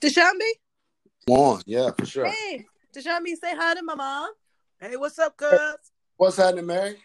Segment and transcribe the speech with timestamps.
[0.00, 0.50] Deshambi?
[1.28, 2.26] On, yeah, for sure.
[2.26, 4.30] Hey, Deshambi, say hi to my mom.
[4.78, 5.58] Hey, what's up, cuz?
[6.16, 6.96] What's happening, Mary?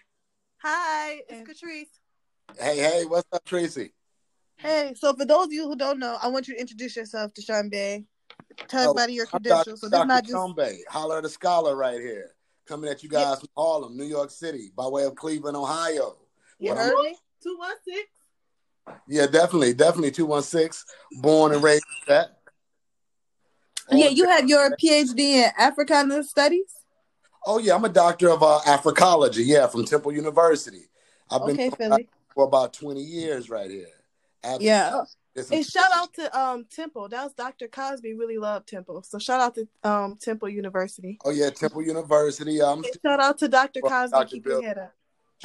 [0.62, 1.88] Hi, it's Catrice.
[2.60, 3.94] Hey, hey, what's up, Tracy?
[4.58, 7.34] Hey, so for those of you who don't know, I want you to introduce yourself
[7.34, 8.06] to Tshombe.
[8.68, 9.80] Tell Oh, everybody your I'm credentials.
[9.80, 10.08] So this Dr.
[10.08, 12.36] not just Tshombe, holler at the scholar right here,
[12.68, 16.18] coming at you guys from Harlem, New York City, by way of Cleveland, Ohio.
[16.60, 17.16] you What heard me.
[17.42, 18.08] Two one six.
[19.08, 20.86] Yeah, definitely, definitely 216,
[21.22, 22.41] born and raised that.
[23.92, 26.74] Yeah, you have your PhD in Africana studies.
[27.46, 29.44] Oh yeah, I'm a doctor of uh, Africology.
[29.46, 30.84] Yeah, from Temple University.
[31.30, 32.10] I've been Okay, doing Philly.
[32.34, 33.88] for about 20 years right here.
[34.44, 34.66] Absolutely.
[34.68, 35.02] Yeah.
[35.50, 37.08] And shout out to um Temple.
[37.08, 37.68] That was Dr.
[37.70, 39.02] Cosby really loved Temple.
[39.04, 41.18] So shout out to um Temple University.
[41.24, 42.62] Oh yeah, Temple University.
[42.62, 43.80] I'm shout out to Dr.
[43.82, 44.12] Cosby.
[44.12, 44.28] Dr.
[44.28, 44.62] Keep Bill.
[44.62, 44.94] your head up.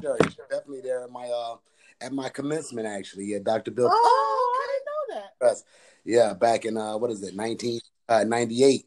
[0.00, 0.18] sure,
[0.50, 1.56] definitely there at my uh
[2.00, 3.26] at my commencement actually.
[3.26, 3.70] Yeah, Dr.
[3.70, 3.88] Bill.
[3.90, 5.62] Oh, I didn't know that.
[6.04, 7.82] Yeah, back in uh what is it, 1998.
[8.08, 8.86] Uh, 98,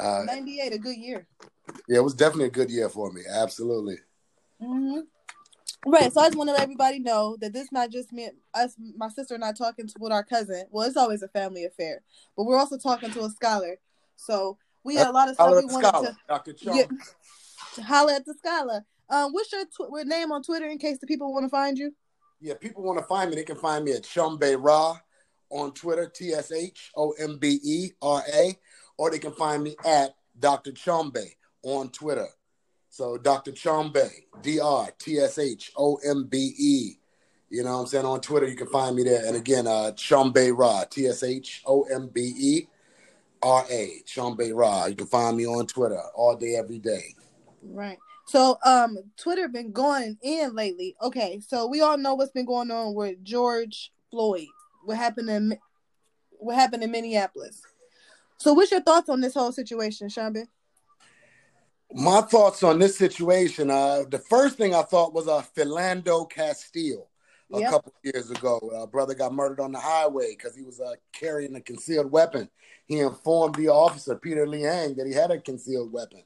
[0.00, 1.26] Ninety-eight—a good year.
[1.88, 3.22] yeah, it was definitely a good year for me.
[3.30, 3.96] Absolutely.
[4.62, 5.00] Mm-hmm.
[5.90, 6.12] Right.
[6.12, 9.08] So I just want to let everybody know that this not just me, us, my
[9.08, 10.64] sister and I talking to with our cousin.
[10.70, 12.02] Well, it's always a family affair,
[12.36, 13.76] but we're also talking to a scholar.
[14.16, 16.52] So we had a lot of stuff we wanted scholar, to, Dr.
[16.54, 16.76] Chong.
[16.78, 16.86] Yeah.
[17.74, 18.84] to holler at the scholar.
[19.08, 21.94] Um, what's your tw- name on Twitter in case the people want to find you?
[22.40, 23.36] Yeah, people want to find me.
[23.36, 24.98] They can find me at Tshombe Ra
[25.50, 28.56] on Twitter, T S H O M B E R A,
[28.98, 30.72] or they can find me at Dr.
[30.72, 31.16] Tshombe
[31.62, 32.28] on Twitter.
[32.90, 33.52] So Dr.
[33.52, 34.10] Tshombe,
[34.42, 36.92] D R T S H O M B E.
[37.48, 38.06] You know what I'm saying?
[38.06, 39.24] On Twitter, you can find me there.
[39.24, 42.66] And again, uh, Tshombe Ra, T S H O M B E
[43.42, 44.86] R A, Tshombe Ra.
[44.86, 47.14] You can find me on Twitter all day, every day.
[47.62, 47.98] Right.
[48.26, 50.96] So um Twitter been going in lately.
[51.00, 54.48] Okay, so we all know what's been going on with George Floyd.
[54.86, 55.58] What happened in
[56.38, 57.60] what happened in Minneapolis.
[58.38, 60.46] So what's your thoughts on this whole situation, Tshombe?
[61.92, 63.70] My thoughts on this situation.
[63.70, 67.08] Uh, the first thing I thought was uh, Philando Castile
[67.52, 67.70] a Yep.
[67.70, 68.58] couple years ago.
[68.74, 72.48] A brother got murdered on the highway because he was uh, carrying a concealed weapon.
[72.86, 76.22] He informed the officer Peter Liang that he had a concealed weapon,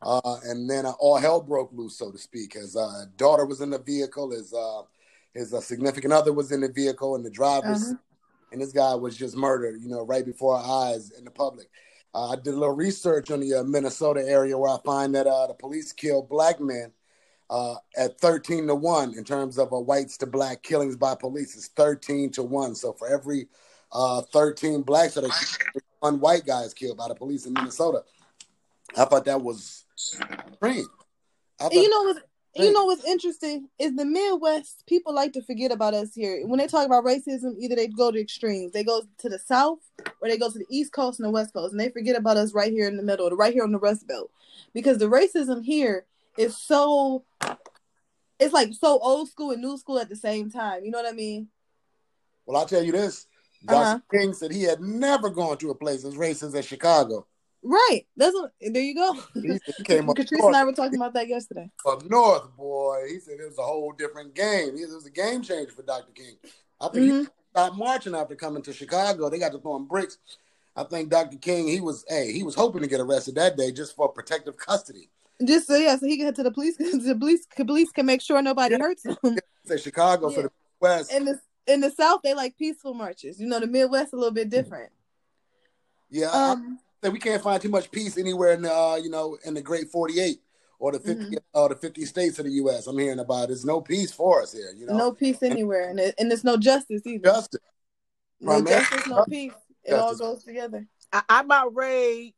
[0.00, 2.54] uh, and then uh, all hell broke loose, so to speak.
[2.54, 4.30] His uh, daughter was in the vehicle.
[4.30, 4.82] His uh,
[5.34, 7.94] his uh, significant other was in the vehicle, and the driver's Uh-huh.
[8.52, 9.80] and this guy was just murdered.
[9.80, 11.68] You know, right before our eyes in the public.
[12.14, 15.26] Uh, I did a little research on the uh, Minnesota area where I find that
[15.26, 16.90] uh, the police killed black men
[17.50, 21.54] uh, at 13 to 1 in terms of uh, whites to black killings by police.
[21.54, 22.74] It's 13 to 1.
[22.76, 23.48] So for every
[23.92, 27.52] uh, 13 blacks that are killed, one white guy is killed by the police in
[27.52, 28.02] Minnesota.
[28.96, 30.86] I thought that was strange.
[31.72, 32.14] You know
[32.54, 34.84] you know what's interesting is the Midwest.
[34.86, 36.44] People like to forget about us here.
[36.46, 38.72] When they talk about racism, either they go to extremes.
[38.72, 39.78] They go to the South
[40.20, 42.36] or they go to the East Coast and the West Coast, and they forget about
[42.36, 44.30] us right here in the middle, right here on the Rust Belt,
[44.72, 47.24] because the racism here is so.
[48.40, 50.84] It's like so old school and new school at the same time.
[50.84, 51.48] You know what I mean?
[52.48, 53.26] well, I'll tell you this.
[53.66, 53.76] Dr.
[53.76, 53.98] Uh-huh.
[54.10, 57.26] King said he had never gone to a place as racist as Chicago.
[57.62, 58.02] Right.
[58.16, 58.52] That's what.
[58.60, 59.14] There you go.
[59.34, 60.46] He, came up Catrice north.
[60.46, 61.70] and I were talking about that yesterday.
[61.86, 63.04] up north, boy.
[63.08, 64.76] He said it was a whole different game.
[64.76, 66.12] He- It was a game changer for Dr.
[66.12, 66.36] King.
[66.80, 67.20] I think Mhm.
[67.22, 69.28] he stopped marching after coming to Chicago.
[69.28, 70.18] They got to throwing bricks.
[70.76, 71.36] I think Dr.
[71.38, 74.56] King, he was, hey, he was hoping to get arrested that day just for protective
[74.56, 75.10] custody.
[75.44, 76.76] Just so yeah, so he can head to the police.
[76.78, 78.80] the police, the police can make sure nobody Yeah.
[78.82, 79.16] hurts him.
[79.64, 81.12] Said Chicago for the West.
[81.12, 83.40] in the in the South, they like peaceful marches.
[83.40, 84.90] You know, the Midwest a little bit different.
[86.10, 89.10] yeah, Um, I said we can't find too much peace anywhere in the, uh, you
[89.10, 90.38] know, in the Great 48
[90.78, 91.34] or the 50 Mm-hmm.
[91.54, 92.86] or the 50 states of the U.S.
[92.86, 93.48] I'm hearing about.
[93.48, 94.72] There's no peace for us here.
[94.76, 97.24] You know, no peace anywhere, and it, and there's no justice either.
[97.24, 97.60] justice.
[98.40, 99.52] no Primarily- justice, no peace.
[99.84, 100.86] It all goes together.
[101.12, 102.34] I, I'm outraged.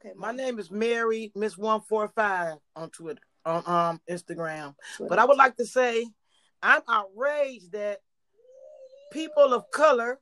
[0.00, 4.74] Okay, My name is Mary Miss One Four Five on Twitter, on um Instagram.
[5.08, 6.06] But I would like to say,
[6.62, 8.00] I'm outraged that
[9.12, 10.18] people of color,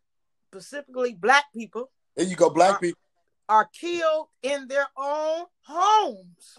[0.51, 2.99] specifically Black people, There you go, black Uh, people.
[3.49, 6.59] Are killed in their own homes.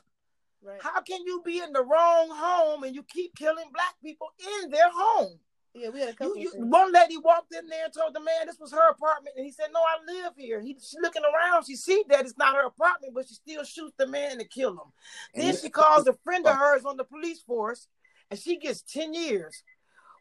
[0.63, 0.81] right.
[0.81, 4.27] How can you be in the wrong home and you keep killing Black people
[4.61, 5.39] in their home?
[5.75, 6.37] Yeah, we had a couple.
[6.37, 6.65] you, of things.
[6.69, 9.51] one lady walked in there and told the man this was her apartment, and he
[9.51, 11.65] said, "No, I live here." He, she's looking around.
[11.65, 14.71] She see that it's not her apartment, but she still shoots the man to kill
[14.71, 14.93] him.
[15.33, 17.89] Then she calls a friend of hers on the police force,
[18.31, 19.63] and she gets ten years.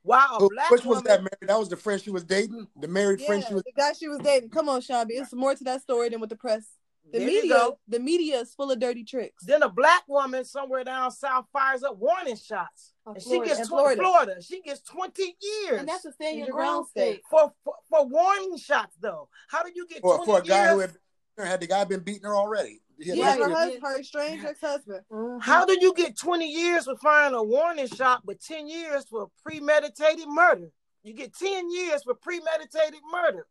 [0.04, 1.48] While a black Which was woman, that, married?
[1.48, 2.60] That was the friend she was dating?
[2.76, 2.82] Mm.
[2.82, 4.50] The married yeah, friend she was the guy she was dating.
[4.50, 5.14] Come on, Shabby.
[5.14, 6.66] It's more to that story than what the press.
[7.12, 9.44] The There media, the media is full of dirty tricks.
[9.44, 12.92] Then a black woman somewhere down south fires up warning shots.
[13.06, 14.00] Oh, And she gets in 20, Florida.
[14.02, 14.42] Florida.
[14.42, 17.12] She gets 20 years And that's a stand Your your ground ground state.
[17.12, 17.22] state.
[17.30, 19.28] for, for for warning shots though.
[19.48, 20.92] How do you get For, 20 for a guy who had,
[21.38, 22.80] had the guy been beating her already.
[22.98, 25.00] He had Yeah, her, her- hus- her estranged ex-husband.
[25.10, 25.38] Mm-hmm.
[25.40, 29.30] How do you get 20 years for firing a warning shot, but 10 years for
[29.44, 30.70] premeditated murder?
[31.02, 33.46] You get 10 years for premeditated murder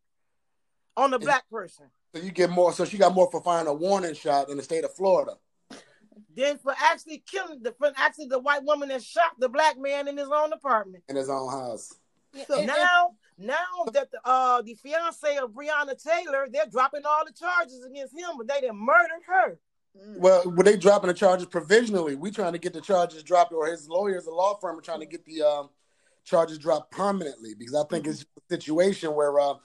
[0.98, 1.26] on a Yeah.
[1.26, 1.86] black person.
[2.16, 2.74] So you get more.
[2.74, 5.34] So she got more for firing a warning shot in the state of Florida.
[6.36, 10.08] Then for actually killing the for actually the white woman that shot the black man
[10.08, 11.04] in his own apartment.
[11.10, 11.92] in his own house.
[12.48, 17.26] So And- now, now that the uh the fiance of Breonna Taylor, they're dropping all
[17.26, 19.60] the charges against him, but they didn't murder her.
[19.98, 20.18] Mm.
[20.18, 22.16] Well, were they dropping the charges provisionally?
[22.16, 25.02] We trying to get the charges dropped, or his lawyers, the law firm, are trying
[25.02, 25.70] to get the um,
[26.24, 29.56] charges dropped permanently because I think it's a situation where uh,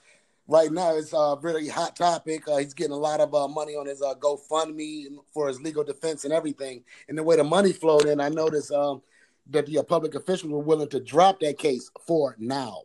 [0.47, 2.47] right now it's a really hot topic.
[2.47, 5.83] Uh, he's getting a lot of uh, money on his uh, GoFundMe for his legal
[5.83, 6.83] defense and everything.
[7.07, 9.01] And the way the money flowed in, I noticed um,
[9.49, 12.81] that the uh, public officials were willing to drop that case for now.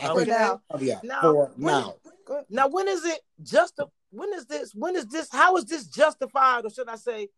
[0.00, 0.60] I For think- now.
[0.78, 1.94] yeah, Now, for when- now.
[2.48, 3.78] Now, when is it just?
[4.10, 4.74] When is this?
[4.74, 5.28] When is this?
[5.30, 7.28] How is this justified, or should I say,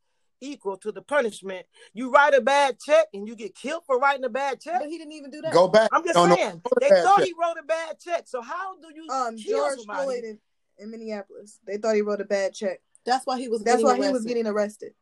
[0.41, 1.67] equal to the punishment?
[1.95, 4.81] You write a bad check and you get killed for writing a bad check.
[4.81, 5.53] But he didn't even do that.
[5.53, 5.89] Go back.
[5.93, 7.27] I'm just No, no, saying wrote a they thought check.
[7.27, 8.25] he wrote a bad check.
[8.29, 10.03] So how do you um kill George somebody?
[10.05, 10.39] Floyd in,
[10.79, 11.59] in Minneapolis.
[11.67, 12.81] They thought he wrote a bad check.
[13.07, 13.63] That's why he was.
[13.63, 14.95] That's getting why he was getting arrested.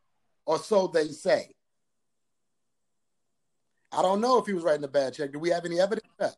[0.45, 1.53] or so they say.
[3.91, 5.31] I don't know if he was writing a bad check.
[5.31, 6.07] Do we have any evidence?
[6.19, 6.35] of that?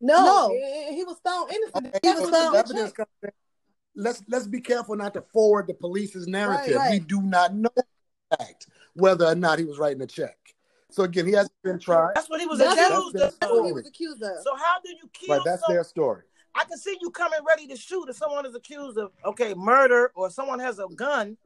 [0.00, 0.48] No, No.
[0.94, 1.86] he was found innocent.
[1.94, 3.30] Okay, He was the found- evidence comes in.
[3.94, 6.76] Let's let's be careful not to forward the police's narrative.
[6.76, 6.90] right.
[6.92, 7.70] We do not know
[8.36, 10.36] fact whether or not he was writing a check.
[10.90, 12.12] So again, he hasn't been tried.
[12.14, 13.40] That's what he was That's, accused that's- of.
[13.40, 14.42] that's what he was accused of.
[14.42, 15.36] So how do you kill?
[15.36, 16.22] Right, that's some- their story.
[16.54, 20.12] I can see you coming ready to shoot if someone is accused of okay murder
[20.14, 21.36] or someone has a gun.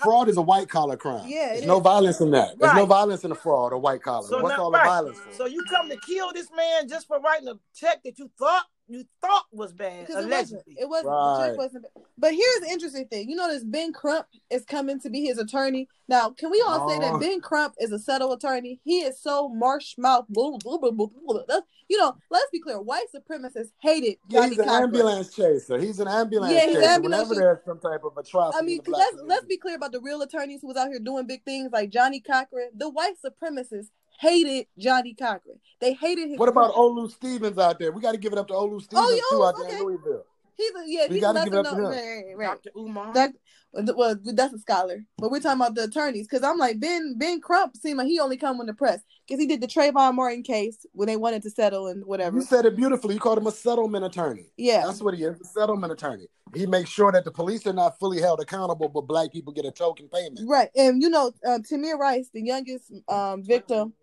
[0.00, 1.24] Fraud is a white collar crime.
[1.26, 2.58] Yeah, There's it no violence in that.
[2.58, 4.26] There's no violence in a fraud or white collar.
[4.26, 4.82] So What's now- all right.
[4.84, 5.32] the violence for?
[5.34, 8.64] So you come to kill this man just for writing a check that you thought
[8.88, 10.62] you thought was bad, Because it wasn't.
[10.66, 11.06] It wasn't.
[11.06, 11.48] The Right.
[11.50, 11.86] check wasn't.
[12.18, 13.28] But here's the interesting thing.
[13.30, 15.88] You notice Ben Crump is coming to be his attorney.
[16.08, 17.00] Now, can we all say Oh.
[17.00, 18.80] that Ben Crump is a settle attorney?
[18.84, 20.26] He is so marsh mouth.
[20.28, 21.60] Blah, blah, blah, blah, blah, blah.
[21.88, 22.80] You know, let's be clear.
[22.80, 24.82] White supremacists hated Yeah, Johnny he's an Cochran.
[24.84, 25.78] ambulance chaser.
[25.78, 26.88] He's an ambulance Yeah, he's chaser.
[26.88, 27.40] ambulance Whenever chaser.
[27.40, 29.28] there's some type of atrocity, I mean, in the 'cause black let's community.
[29.28, 31.90] let's be clear about the real attorneys who was out here doing big things like
[31.90, 32.70] Johnny Cochran.
[32.74, 33.90] The white supremacists
[34.22, 35.58] hated Johnny Cochran.
[35.80, 36.36] They hated him.
[36.36, 37.90] What about Olu Stevens out there?
[37.92, 39.76] We got to give it up to Olu Stevens yeah, too out there okay.
[39.76, 40.24] in Louisville.
[40.56, 41.06] He's a, yeah.
[41.08, 41.90] We he's gotta give it up lesser to him.
[41.90, 42.62] Right, right, right.
[42.62, 42.70] Dr.
[42.76, 43.12] Umar.
[43.14, 43.32] That
[43.72, 47.40] well, that's a scholar, but we're talking about the attorneys because I'm like Ben Ben
[47.40, 50.42] Crump seemed like he only come when the press because he did the Trayvon Martin
[50.42, 52.36] case when they wanted to settle and whatever.
[52.36, 53.14] You said it beautifully.
[53.14, 54.52] You called him a settlement attorney.
[54.58, 56.26] Yeah, That's what he is, a settlement attorney.
[56.54, 59.64] He makes sure that the police are not fully held accountable, but black people get
[59.64, 60.40] a token payment.
[60.46, 60.68] right.
[60.76, 63.94] And you know, uh, Tamir Rice, the youngest um, victim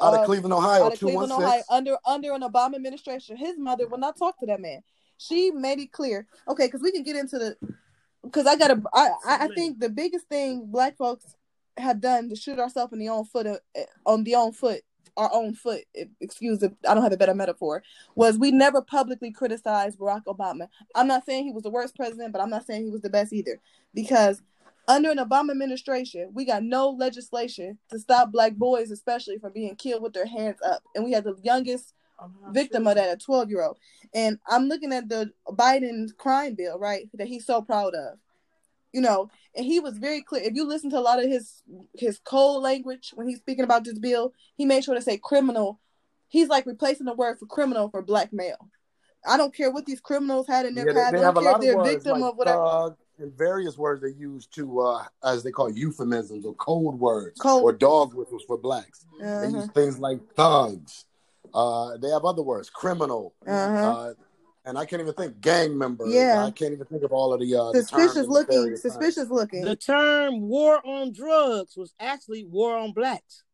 [0.00, 3.58] Out of Uh, Cleveland, Ohio, out of Cleveland, Ohio, under under an Obama administration, his
[3.58, 4.82] mother will not talk to that man.
[5.16, 6.26] She made it clear.
[6.46, 7.56] Okay, because we can get into the
[8.22, 8.82] because I gotta.
[8.92, 11.34] I, I I think the biggest thing black folks
[11.76, 13.58] have done to shoot ourselves in the own foot uh,
[14.06, 14.82] on the own foot
[15.18, 15.80] our own foot.
[16.20, 17.82] Excuse if I don't have a better metaphor.
[18.14, 20.68] Was we never publicly criticized Barack Obama.
[20.94, 23.10] I'm not saying he was the worst president, but I'm not saying he was the
[23.10, 23.60] best either
[23.92, 24.40] because.
[24.88, 29.76] Under an Obama administration, we got no legislation to stop black boys, especially from being
[29.76, 30.82] killed with their hands up.
[30.94, 31.92] And we had the youngest
[32.52, 33.76] victim of that, a 12 year old.
[34.14, 38.18] And I'm looking at the Biden crime bill, right, that he's so proud of.
[38.92, 40.42] You know, and he was very clear.
[40.42, 41.62] If you listen to a lot of his
[41.94, 45.78] his cold language when he's speaking about this bill, he made sure to say criminal.
[46.28, 48.70] He's like replacing the word for criminal for black blackmail.
[49.26, 51.12] I don't care what these criminals had in their Yeah, past.
[51.12, 52.64] they I don't a care lot if they're words victim like of whatever.
[52.64, 57.40] thug and various words they use to, uh, as they call euphemisms or code words
[57.40, 57.62] Code.
[57.62, 59.04] or dog whistles for blacks.
[59.20, 59.56] They Uh-huh.
[59.58, 61.04] use things like thugs.
[61.52, 63.34] Uh, they have other words, criminal.
[63.46, 63.90] Uh-huh.
[63.90, 64.14] Uh,
[64.64, 66.06] and I can't even think gang member.
[66.06, 66.44] Yeah.
[66.44, 68.94] I can't even think of all of the uh, suspicious and looking, various terms.
[68.94, 69.64] suspicious looking.
[69.64, 73.44] The term war on drugs was actually war on blacks.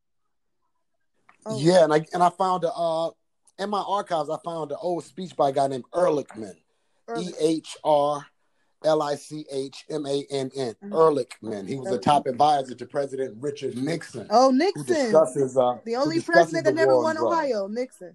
[1.47, 1.59] Oh.
[1.59, 3.11] Yeah, and I and I found a uh
[3.59, 6.54] in my archives I found an old speech by a guy named Ehrlichman.
[7.18, 8.26] E H R
[8.85, 10.75] L I C H M A N N.
[10.85, 10.91] Mhm.
[10.91, 11.69] Ehrlichman.
[11.69, 14.26] He was a top advisor to President Richard Nixon.
[14.31, 17.17] oh, Who Nixon, discusses uh the only president that never won.
[17.19, 18.14] Ohio, Nixon.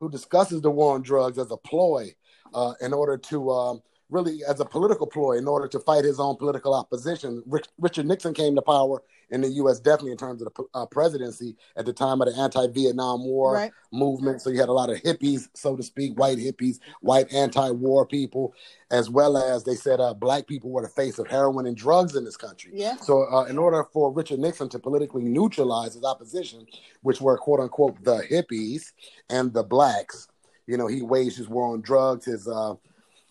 [0.00, 2.14] Who discusses the war on drugs as a ploy
[2.54, 3.82] uh, in order to um,
[4.12, 7.42] really as a political ploy in order to fight his own political opposition.
[7.46, 9.80] Rich, Richard Nixon came to power in the U.S.
[9.80, 13.72] definitely in terms of the uh, presidency at the time of the anti-Vietnam War Right.
[13.90, 14.42] movement.
[14.42, 18.54] So you had a lot of hippies, so to speak, white hippies, white anti-war people,
[18.90, 22.14] as well as they said uh, black people were the face of heroin and drugs
[22.14, 22.72] in this country.
[22.74, 22.96] Yeah.
[22.96, 26.66] So, uh, in order for Richard Nixon to politically neutralize his opposition,
[27.00, 28.92] which were quote unquote the hippies
[29.30, 30.28] and the blacks,
[30.66, 32.74] you know, he waged his war on drugs, his uh,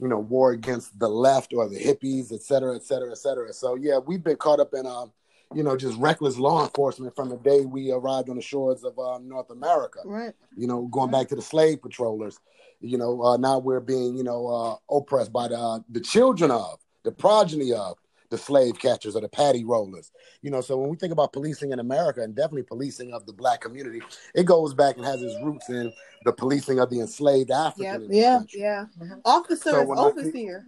[0.02, 3.54] you know, war against the left or the hippies, et cetera, et cetera, et cetera.
[3.54, 5.06] So, yeah, we've been caught up in, uh,
[5.54, 8.98] you know, just reckless law enforcement from the day we arrived on the shores of
[8.98, 10.34] uh, North America Right.
[10.58, 12.40] you know, going back to the slave patrollers,
[12.80, 16.50] you know, uh, now we're being, you know, uh, oppressed by the uh, the children
[16.50, 17.98] of, the progeny of
[18.32, 20.12] the slave catchers or the patty rollers.
[20.42, 23.34] You know, so when we think about policing in America and definitely policing of the
[23.34, 24.02] black community,
[24.34, 25.94] it goes back and has its roots in
[26.26, 27.84] the policing of the enslaved African.
[27.84, 27.96] Yep.
[28.02, 28.38] in this Yeah.
[28.38, 28.60] country.
[28.62, 28.86] Yeah.
[29.00, 29.20] Mm-hmm.
[29.26, 30.66] Officer So is when I overseer.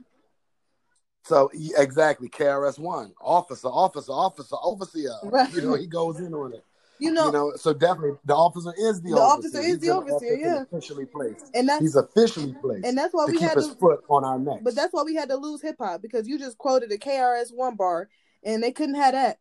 [1.26, 5.14] So exactly, KRS One, officer, officer, officer, overseer.
[5.24, 5.52] Right.
[5.54, 6.66] You know, he goes in on it.
[7.04, 9.74] You know, you know, so definitely the officer is the, The officer overseer.
[9.74, 10.62] is the He's in overseer, office yeah.
[10.62, 11.46] officially placed.
[11.54, 12.86] and that's He's officially placed.
[12.86, 14.60] and that's why to we keep had his to foot on our neck.
[14.64, 17.54] But that's why we had to lose hip hop because you just quoted a KRS
[17.54, 18.10] One bar,
[18.44, 19.40] and they couldn't have that.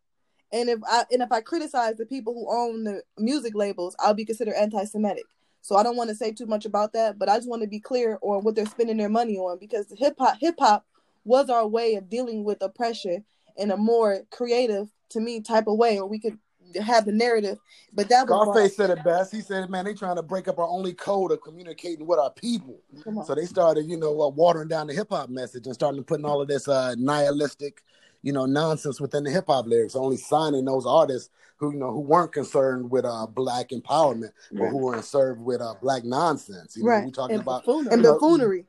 [0.51, 4.13] And if I and if I criticize the people who own the music labels, I'll
[4.13, 5.25] be considered anti-Semitic.
[5.61, 7.67] So I don't want to say too much about that, but I just want to
[7.69, 10.85] be clear on what they're spending their money on because hip hop hip hop
[11.23, 13.23] was our way of dealing with oppression
[13.55, 16.37] in a more creative, to me, type of way, or we could
[16.81, 17.59] have the narrative.
[17.93, 19.31] But that was Scarface said it best.
[19.31, 22.31] He said, "Man, they trying to break up our only code of communicating with our
[22.31, 22.79] people."
[23.25, 26.05] So they started, you know, uh, watering down the hip hop message and starting to
[26.05, 27.83] putting all of this uh, nihilistic,
[28.21, 29.95] you know, nonsense within the hip hop lyrics.
[29.95, 34.69] Only signing those artists who, you know, who weren't concerned with uh, black empowerment, but
[34.69, 36.75] who were served with uh, black nonsense.
[36.75, 37.05] You know, Right.
[37.05, 38.65] we talking And about and you know, buffoonery.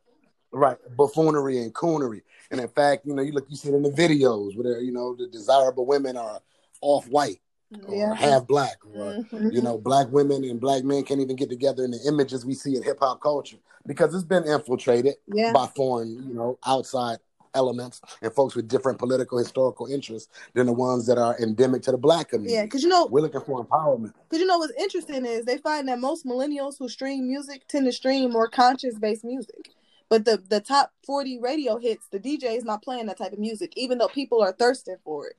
[0.52, 2.22] right buffoonery and coonery.
[2.50, 4.92] And in fact, you know, you look, you see it in the videos where you
[4.92, 6.40] know the desirable women are
[6.80, 7.43] off white or
[7.88, 8.14] Yeah.
[8.14, 9.52] half black or Mhm.
[9.52, 12.54] you know, black women and black men can't even get together in the images we
[12.54, 15.52] see in hip hop culture because it's been infiltrated Yeah.
[15.52, 17.18] by foreign, you know, outside
[17.54, 21.92] elements and folks with different political historical interests than the ones that are endemic to
[21.92, 22.54] the black community.
[22.54, 24.12] Yeah, because you know, We're looking for empowerment.
[24.28, 27.86] Because you know what's interesting is they find that most millennials who stream music tend
[27.86, 29.70] to stream more conscious based music.
[30.08, 33.38] But the the top 40 radio hits, the DJ is not playing that type of
[33.38, 35.36] music, even though people are thirsting for it.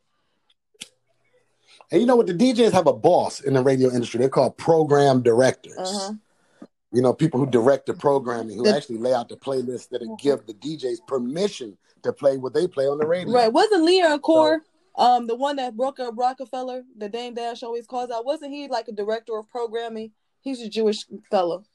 [1.91, 2.27] And you know what?
[2.27, 4.19] The DJs have a boss in the radio industry.
[4.19, 5.77] They're called program directors.
[5.77, 6.13] Uh-huh.
[6.91, 10.01] You know, people who direct the programming, who The- actually lay out the playlist that
[10.19, 13.33] give the DJs permission to play what they play on the radio.
[13.33, 13.51] Right.
[13.51, 14.61] Wasn't Lyor Cohen
[14.97, 18.25] um the one that broke up Roc-A-Fella, the Dame Dash always calls out?
[18.25, 20.11] Wasn't he like a director of programming?
[20.41, 21.65] He's a Jewish fellow.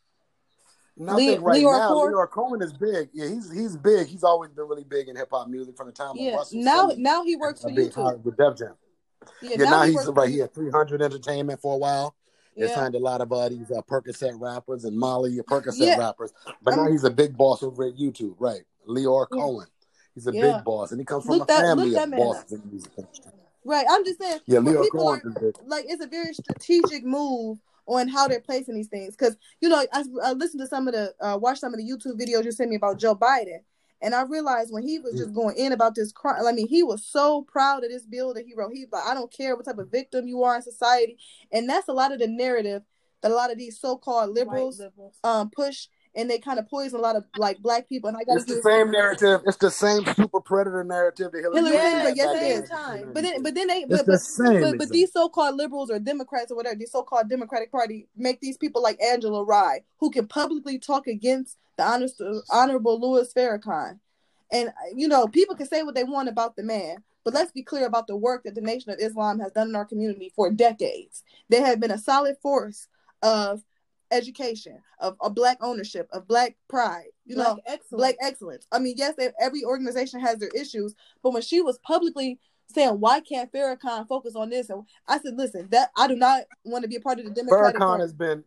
[1.08, 1.90] I think right Lyor now?
[1.92, 3.08] Lyor Cohen is big.
[3.12, 4.06] Yeah, he's he's big.
[4.06, 6.36] He's always been really big in hip hop music from the time of Yeah.
[6.36, 8.22] Russell Now now he works for YouTube.
[8.22, 8.74] with Def Jam.
[9.42, 10.28] Yeah, Yeah, now, he's right.
[10.28, 12.14] He had 300 Entertainment for a while.
[12.56, 12.74] They Yeah.
[12.74, 15.98] signed a lot of uh, these uh, Percocet rappers and Molly Percocet Yeah.
[15.98, 16.32] rappers.
[16.62, 18.62] But now he's a big boss over at YouTube, right?
[18.88, 19.36] Lyor Yeah.
[19.38, 19.66] Cohen.
[20.14, 22.60] He's a big boss, and he comes from Look a that- family of bosses in
[22.60, 23.32] the music industry.
[23.64, 23.86] Right.
[23.88, 28.26] I'm just saying Yeah, Lyor Cohen are like it's a very strategic move on how
[28.26, 31.36] they're placing these things because you know I, I listened to some of the uh,
[31.36, 33.60] watch some of the YouTube videos you sent me about Joe Biden
[34.02, 36.82] and I realized when he was just going in about this crime I mean he
[36.82, 39.64] was so proud of this bill that he wrote he's like I don't care what
[39.64, 41.18] type of victim you are in society
[41.52, 42.82] and that's a lot of the narrative
[43.22, 45.16] that a lot of these so-called liberals liberals.
[45.24, 48.24] um push and they kind of poison a lot of like black people and I
[48.24, 49.42] got It's the same narrative.
[49.46, 52.62] It's the same super predator narrative that Hillary, Hillary Clinton Clinton, yes, back it in
[52.64, 52.70] is.
[52.70, 53.12] 1990.
[53.12, 55.90] But then, but then they, It's but, the but, same but, but these so-called liberals
[55.90, 60.10] or Democrats or whatever, these so-called Democratic Party make these people like Angela Rye, who
[60.10, 63.98] can publicly talk against the honest, honorable Louis Farrakhan.
[64.52, 67.62] And you know, people can say what they want about the man, but let's be
[67.62, 70.50] clear about the work that the Nation of Islam has done in our community for
[70.50, 71.22] decades.
[71.48, 72.88] They have been a solid force
[73.22, 73.62] of
[74.10, 77.06] education, of, of black ownership, of black pride.
[77.24, 78.00] You know, Black excellence.
[78.00, 78.66] black excellence.
[78.72, 82.98] I mean, yes, they, every organization has their issues, but when she was publicly saying,
[83.00, 86.82] "Why can't Farrakhan focus on this?" and I said, "Listen, that I do not want
[86.82, 88.44] to be a part of the Democratic Farrakhan Party." has been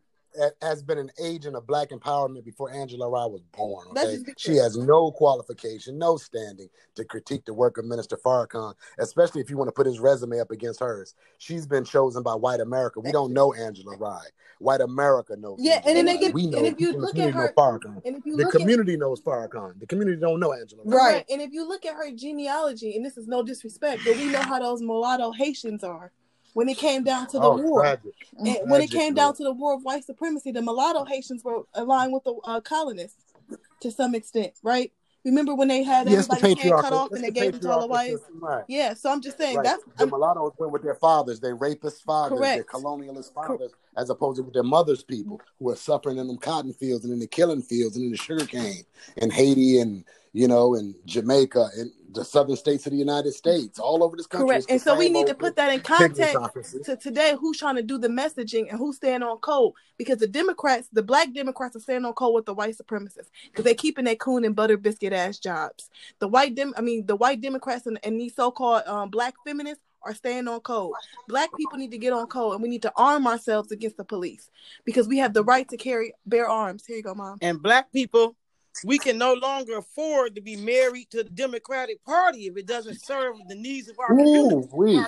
[0.62, 3.88] has been an agent of black empowerment before Angela Rye was born.
[3.92, 9.42] Okay, she has no qualification, no standing to critique the work of Minister Farrakhan, especially
[9.42, 11.16] if you want to put his resume up against hers.
[11.38, 13.00] She's been chosen by white America.
[13.00, 14.26] We don't know Angela Rye.
[14.60, 15.58] White America knows.
[15.62, 16.58] Yeah, and then they get- we know.
[16.58, 18.02] and if you look at community her- Farrakhan.
[18.06, 19.80] And if you The look at community knows Farrakhan.
[19.80, 20.98] The community don't know Angela Rye.
[20.98, 21.26] Right.
[21.30, 24.40] And if you look at her genealogy, and this is no disrespect, but we know
[24.42, 26.12] how those mulatto Haitians are.
[26.54, 28.14] When it came down to the oh, war, tragic.
[28.38, 29.16] and when it came Lord.
[29.16, 32.62] down to the war of white supremacy, the mulatto Haitians were aligned with the uh,
[32.62, 33.34] colonists
[33.82, 34.92] to some extent, right?
[35.26, 37.56] Remember when they had Yes, the everybody's head cut off it's and they the gave
[37.56, 38.32] it to all the patriarchal whites?
[38.42, 38.64] right?
[38.68, 39.64] Yeah, so I'm just saying Right.
[39.64, 44.10] that's The I'm, mulattoes went with their fathers, their rapist fathers, their colonialist fathers, as
[44.10, 47.20] opposed to with their mothers' people who are suffering in them cotton fields and in
[47.20, 48.84] the killing fields and in the sugar cane
[49.18, 50.04] in Haiti and
[50.34, 54.28] you know in Jamaica and the southern states of the United States, all over this
[54.28, 54.48] country.
[54.48, 54.66] correct.
[54.70, 56.36] And so we need to put that in context
[56.86, 60.28] to today who's trying to do the messaging and who's staying on code because the
[60.28, 64.06] Democrats, the black Democrats are staying on code with the white supremacists because they're keeping
[64.06, 65.90] their coon and butter biscuit ass jobs.
[66.20, 69.84] The white dem I mean the white Democrats and, and these so-called um, black feminists
[70.04, 70.94] are staying on code.
[71.28, 74.04] Black people need to get on code and we need to arm ourselves against the
[74.04, 74.52] police
[74.86, 76.86] because we have the right to carry bear arms.
[76.86, 77.38] Here you go, mom.
[77.42, 78.36] And black people,
[78.84, 83.04] we can no longer afford to be married to the Democratic Party if it doesn't
[83.04, 84.68] serve the needs of our community.
[84.74, 85.06] We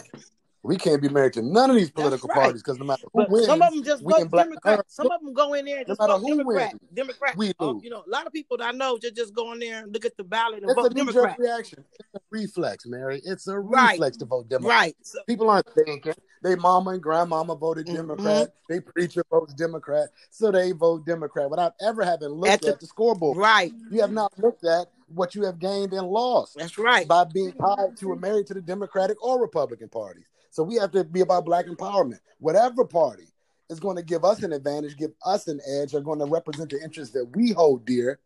[0.66, 2.36] we can't be married to none of these political right.
[2.44, 4.84] parties because no matter who But wins, some of them just vote Democrat.
[4.88, 6.72] Some of them go in there and no just matter vote who Democrat.
[6.74, 7.38] wins, Democrat.
[7.38, 7.84] we lose.
[7.84, 9.94] you know, a lot of people that I know just just go in there and
[9.94, 11.40] look at the ballot and It's a vote jerk Democrat.
[11.40, 11.86] reaction.
[12.00, 13.22] It's a reflex, Mary.
[13.24, 13.92] It's a Right.
[13.92, 14.78] reflex to vote Democrat.
[14.80, 14.98] Right.
[15.02, 16.14] So, People aren't thinking.
[16.44, 17.96] They mama and grandmama voted Mhm.
[17.96, 18.54] Democrat.
[18.70, 22.80] They preacher votes Democrat, so they vote Democrat without ever having looked At at the-
[22.82, 23.38] the, scoreboard.
[23.38, 23.74] right.
[23.92, 27.08] You have not looked at what you have gained and lost That's right.
[27.08, 30.26] by being tied to or married to the Democratic or Republican parties.
[30.56, 32.20] So we have to be about black empowerment.
[32.40, 33.28] Whatever party
[33.70, 36.70] is going to give us an advantage, give us an edge, are going to represent
[36.70, 38.20] the interests that we hold dear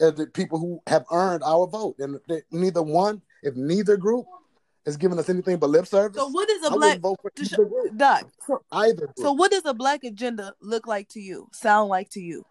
[0.00, 1.94] as the people who have earned our vote.
[2.00, 2.18] And
[2.50, 4.26] neither one, if neither group
[4.86, 7.30] is giving us anything but lip service, So what is a I black vote for
[7.40, 7.54] sh-.
[7.96, 8.28] Doc?
[8.44, 9.18] So, Either group.
[9.18, 11.46] so what does a black agenda look like to you?
[11.52, 12.44] Sound like to you?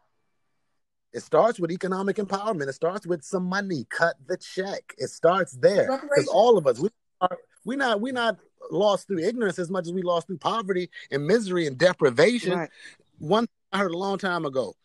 [1.12, 2.70] It starts with economic empowerment.
[2.70, 3.88] It starts with some money.
[3.90, 4.94] Cut the check.
[4.98, 6.88] It starts there because all of us we
[7.20, 8.38] are we not we not
[8.72, 12.58] lost through ignorance as much as we lost through poverty and misery and deprivation.
[12.58, 12.70] Right.
[13.20, 14.76] One thing I heard a long time ago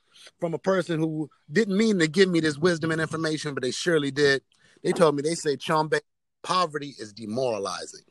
[0.41, 3.71] from a person who didn't mean to give me this wisdom and information, but they
[3.71, 4.43] surely did.
[4.83, 6.00] They told me they say Tshombe,
[6.43, 8.02] poverty is demoralizing.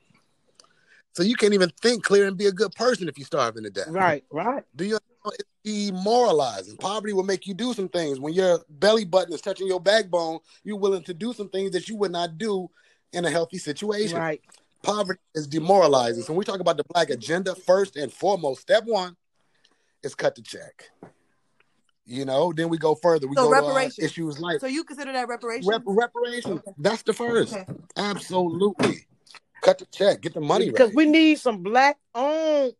[1.13, 3.69] So you can't even think clear and be a good person if you're starving to
[3.69, 3.89] death.
[3.89, 4.23] Right.
[4.31, 4.63] Right.
[4.75, 6.77] Do you know it's demoralizing?
[6.77, 8.19] Poverty will make you do some things.
[8.19, 11.89] When your belly button is touching your backbone, you're willing to do some things that
[11.89, 12.69] you would not do
[13.11, 14.17] in a healthy situation.
[14.17, 14.41] Right.
[14.81, 16.23] Poverty is demoralizing.
[16.23, 19.15] So when we talk about the black agenda, first and foremost, step one
[20.03, 20.89] is cut the check.
[22.05, 23.27] You know, then we go further.
[23.27, 25.67] We So go to uh, issues like So you consider that reparations?
[25.67, 26.61] rep- reparations.
[26.77, 27.53] That's the first.
[27.53, 27.65] Okay.
[27.95, 29.05] Absolutely.
[29.61, 30.21] Cut the check.
[30.21, 30.95] Get the money because right.
[30.95, 32.73] we need some black owned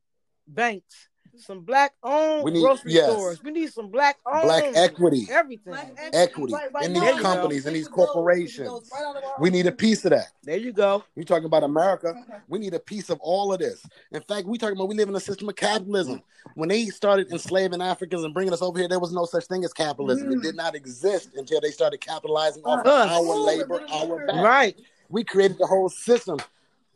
[0.48, 1.08] banks,
[1.42, 3.12] some black owned We need- grocery yes.
[3.12, 3.44] stores.
[3.44, 5.28] We need some black owned Black equity.
[5.30, 5.74] everything.
[5.74, 8.90] Black Equity Right, right in these companies, in these it goes- it corporations.
[8.94, 10.28] right out of our We need a piece of that.
[10.44, 11.04] There you go.
[11.16, 12.14] We talking about America.
[12.48, 13.86] We need a piece of all of this.
[14.12, 16.22] In fact, we talking about we live in a system of capitalism.
[16.56, 19.64] When they started enslaving Africans and bringing us over here, there was no such thing
[19.64, 20.32] as capitalism.
[20.32, 20.58] It did mm.
[20.58, 23.12] not exist until they started capitalizing off of Us.
[23.12, 24.36] our labor, our back.
[24.44, 24.80] Right.
[25.10, 26.40] We created the whole system.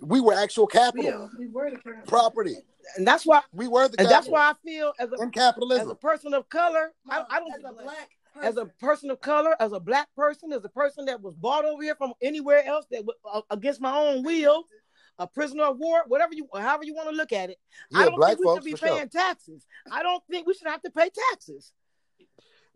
[0.01, 2.05] We were actual capital, Yeah, we were the current.
[2.05, 2.58] property.
[2.98, 5.88] And that's why We were the and that's why I feel as a in as
[5.88, 8.10] a person of color, I, I as don't a black
[8.41, 8.71] as a person.
[8.80, 11.95] person of color, as a black person, as a person that was brought over here
[11.95, 14.65] from anywhere else that was uh, against my own will,
[15.19, 17.58] a prisoner of war, whatever you, however you want to look at it.
[17.93, 18.89] I don't black think we should be for sure.
[18.89, 19.65] paying taxes.
[19.91, 21.71] I don't think we should have to pay taxes.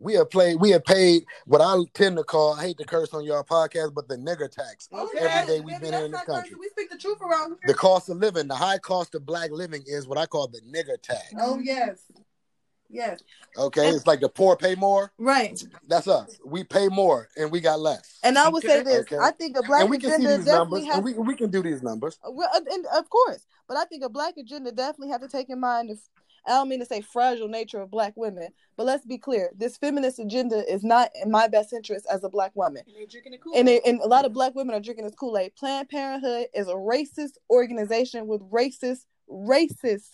[0.02, 0.56] We have played.
[0.60, 2.54] We have paid what I tend to call.
[2.54, 4.88] I hate to curse on your podcast, but the nigger tax.
[4.92, 5.18] Okay.
[5.18, 6.34] Every day we've been here in the country.
[6.50, 6.58] cursing.
[6.58, 9.82] We speak the truth around The cost of living, the high cost of black living
[9.86, 11.34] is what I call the nigger tax.
[11.38, 12.00] Oh yes,
[12.88, 13.22] yes,
[13.58, 15.12] Okay, it's like the poor pay more.
[15.18, 15.62] right.
[15.86, 16.38] That's us.
[16.46, 18.18] We pay more and we got less.
[18.22, 19.18] And I would say this: Okay.
[19.18, 20.96] I think a black and we can see agenda these definitely numbers, has.
[20.96, 22.18] and we, we can do these numbers.
[22.26, 25.50] Well, and- and of course, but I think a black agenda definitely have to take
[25.50, 25.98] in mind the.
[26.46, 29.76] I don't mean to say fragile nature of black women, but let's be clear: this
[29.76, 32.82] feminist agenda is not in my best interest as a black woman.
[33.54, 35.54] And, and a lot of black women are drinking this Kool Aid.
[35.56, 40.08] Planned Parenthood is a racist organization with racist, racist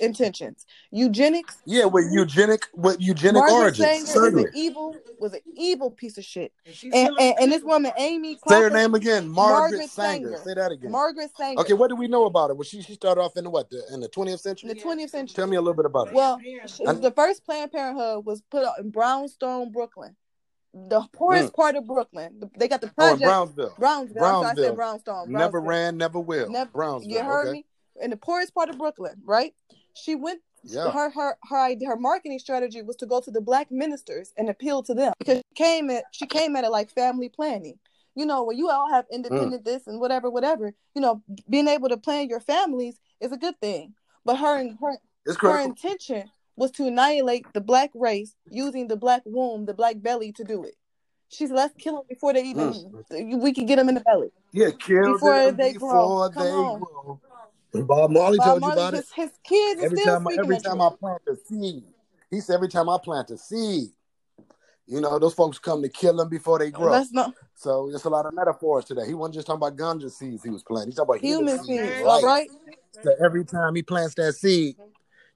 [0.00, 0.66] intentions.
[0.90, 1.58] Eugenics.
[1.66, 4.10] Yeah, with eugenic with eugenic Margaret origins.
[4.10, 6.52] Sanger was an evil, was an evil piece of shit.
[6.82, 10.28] And, And, and, and this woman, Amy Say her name again, Margaret, Margaret Sanger.
[10.28, 10.42] Sanger.
[10.44, 10.90] Say that again.
[10.90, 12.54] Margaret Sanger, Okay, what do we know about her?
[12.54, 13.68] Well, she she started off in the what?
[13.70, 14.68] The, in the 20th in century.
[14.72, 15.34] the 20th century.
[15.34, 16.14] Tell me a little bit about her.
[16.14, 16.40] Well,
[16.86, 20.16] I'm- the first Planned Parenthood was put out in Brownstone, Brooklyn,
[20.72, 22.50] the poorest part of Brooklyn.
[22.58, 22.92] They got the Mm.
[22.98, 23.74] oh, in project Brownsville.
[23.78, 24.24] Brownsville.
[24.24, 24.64] I'm sorry, I Brownsville.
[24.64, 25.32] said Brownstone.
[25.32, 26.48] Never ran, never will.
[26.50, 27.12] Never- Brownsville.
[27.12, 27.52] You heard okay.
[27.58, 27.66] me?
[28.00, 29.54] In the poorest part of Brooklyn, right?
[29.94, 30.40] She went.
[30.66, 30.90] Yeah.
[30.90, 34.48] Her her her idea, her marketing strategy was to go to the black ministers and
[34.48, 37.78] appeal to them because she came at she came at it like family planning.
[38.14, 39.64] You know, where you all have independent Mm.
[39.66, 40.72] this and whatever, whatever.
[40.94, 43.92] You know, being able to plan your families is a good thing.
[44.24, 44.96] But her her
[45.40, 50.32] her intention was to annihilate the black race using the black womb, the black belly
[50.32, 50.76] to do it.
[51.28, 52.72] She's let's kill them before they even
[53.10, 53.40] Mm.
[53.42, 54.30] we can get them in the belly.
[54.52, 55.90] Yeah, kill Before them they grow.
[55.90, 57.20] before Come they on.
[57.82, 58.96] Bob Marley Bob told you Marley, about it.
[58.98, 60.80] his, his kids Every still time, I, every time.
[60.80, 61.82] I plant a seed,
[62.30, 63.88] he said, every time I plant a seed,
[64.86, 66.92] you know, those folks come to kill them before they grow.
[66.92, 69.06] Let's not So there's a lot of metaphors today.
[69.06, 70.88] He wasn't just talking about ganja seeds he was planting.
[70.88, 71.88] He's talking about human human seeds.
[71.88, 72.48] seeds, all right?
[73.02, 74.76] So every time he plants that seed,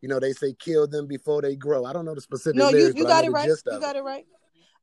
[0.01, 1.85] you know, they say kill them before they grow.
[1.85, 3.49] I don't know the specific No, you, lyrics, you I got it right.
[3.49, 3.99] You got it.
[3.99, 4.27] it right.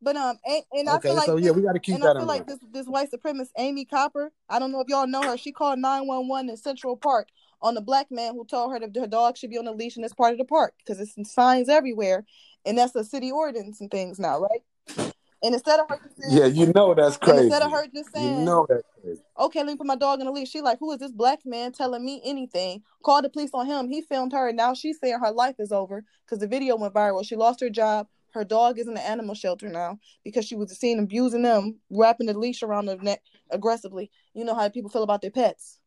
[0.02, 2.04] But um, and, and I Okay, feel like so yeah, we got to keep and
[2.04, 2.50] I that in feel like mind.
[2.50, 4.32] this this white supremacist Amy Cooper.
[4.50, 5.38] I don't know if y'all know her.
[5.38, 7.30] She called nine one one in Central Park
[7.66, 9.96] on the black man who told her that her dog should be on a leash
[9.98, 12.24] in this part of the park because it's signs everywhere,
[12.64, 15.12] and that's a city ordinance and things now, right?
[15.42, 17.48] And instead of her just saying, Yeah, you know that's crazy.
[17.48, 19.22] instead of her just saying, You know that's crazy.
[19.40, 20.52] okay, let me put my dog in a leash.
[20.52, 22.84] She like, who is this black man telling me anything?
[23.04, 23.90] Call the police on him.
[23.90, 26.94] He filmed her, and now she's saying her life is over because the video went
[26.94, 27.26] viral.
[27.26, 28.08] She lost her job.
[28.34, 32.28] Her dog is in the animal shelter now because she was seen abusing them, wrapping
[32.28, 34.12] the leash around their neck aggressively.
[34.36, 35.80] You know how people feel about their pets.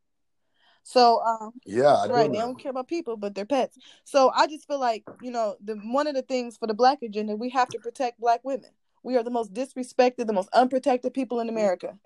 [0.89, 3.77] So, um, Yeah, right, they don't care about people, but their pets.
[4.05, 7.03] So I just feel like you know, the one of the things for the black
[7.03, 8.71] agenda, we have to protect black women.
[9.03, 11.99] We are the most disrespected, the most unprotected people in America,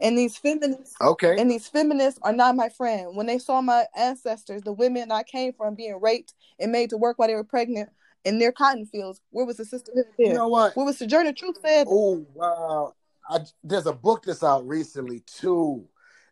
[0.00, 1.36] and these feminists Okay.
[1.36, 3.16] and these feminists are not my friend.
[3.16, 6.96] When they saw my ancestors, the women I came from, being raped and made to
[6.96, 7.90] work while they were pregnant
[8.24, 10.28] in their cotton fields, where was the sisterhood there?
[10.28, 10.76] You know what?
[10.76, 11.88] Where was Sojourner Truth said?
[11.90, 12.94] Oh wow!
[13.28, 15.88] I, there's a book that's out recently too,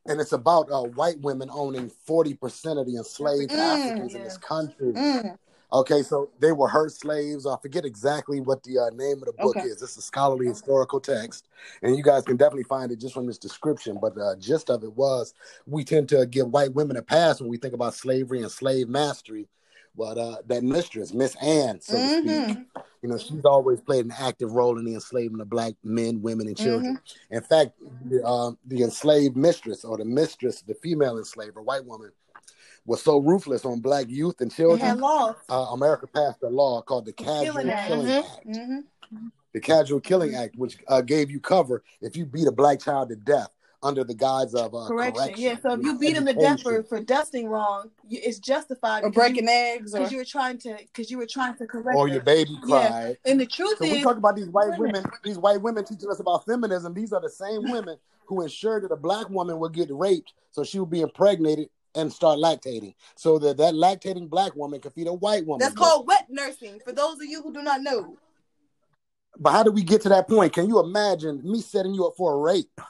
[0.08, 4.22] and it's about uh, white women owning forty percent of the enslaved Mm, Africans in
[4.24, 4.92] this country.
[4.92, 5.38] Mm,
[5.72, 7.46] Okay, so they were her slaves.
[7.46, 9.66] I forget exactly what the uh, name of the book Okay.
[9.68, 9.82] is.
[9.82, 11.48] It's a scholarly historical text,
[11.82, 13.98] and you guys can definitely find it just from this description.
[14.00, 15.34] But the gist of it was,
[15.66, 18.88] we tend to give white women a pass when we think about slavery and slave
[18.88, 19.48] mastery.
[19.96, 22.66] But uh, that mistress, Miss Anne, so to speak, mhm,
[23.02, 26.48] you know, she's always played an active role in the enslavement of black men, women,
[26.48, 27.00] and children.
[27.30, 27.72] In fact,
[28.08, 32.10] the, uh, the enslaved mistress or the mistress, the female enslaver, white woman,
[32.84, 34.98] was so ruthless on black youth and children.
[35.48, 37.86] Uh, America passed a law called the Casual Killing Act.
[37.88, 38.46] Killing Mhm, Act.
[38.46, 39.32] mhm.
[39.52, 43.08] The Casual Killing Act, which uh, gave you cover if you beat a black child
[43.08, 43.50] to death
[43.86, 45.14] under the guise of uh, Correction.
[45.24, 45.42] correction.
[45.44, 45.56] Yeah.
[45.62, 49.04] So if you know, beat him to death for, for dusting wrong, you, it's justified
[49.04, 51.54] Or because you- breaking eggs, or because you were trying to because you were trying
[51.56, 52.14] to correct or her.
[52.14, 52.88] your baby Yeah.
[52.90, 53.18] cried.
[53.24, 54.92] And the truth So we is, talk about these white Women.
[54.92, 56.92] women, these white women teaching us about feminism.
[56.94, 57.96] These are the same women
[58.26, 62.12] who ensured that a black woman would get raped, so she would be impregnated and
[62.12, 65.60] start lactating, so that that lactating black woman could feed a white woman.
[65.64, 66.78] that's called wet nursing.
[66.84, 68.18] For those of you who do not know,
[69.38, 70.52] But how do we get to that point?
[70.52, 72.80] Can you imagine me setting you up for a rape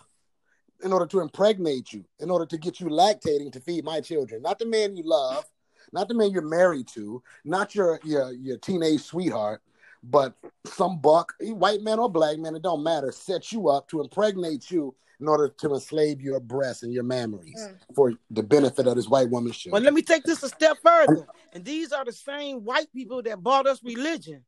[0.83, 4.43] in order to impregnate you, in order to get you lactating to feed my children?
[4.43, 5.45] Not the man you love,
[5.93, 9.63] not the man you're married to, not your your your teenage sweetheart,
[10.03, 10.35] but
[10.65, 14.71] some buck, white man or black man, it don't matter, set you up to impregnate
[14.71, 17.79] you in order to enslave your breasts and your mammaries Mm.
[17.95, 19.85] for the benefit of this white woman's But children.
[19.85, 21.27] let me take this a step further.
[21.55, 24.45] And these are the same white people that bought us religion.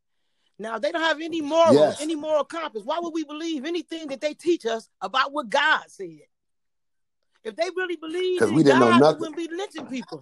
[0.59, 2.01] Now they don't have any morals, Yes.
[2.01, 2.83] any moral compass.
[2.85, 6.19] Why would we believe anything that they teach us about what God said?
[7.45, 9.21] If they really believed 'Cause in we didn't know God, nothing.
[9.21, 10.21] we wouldn't be lynching people.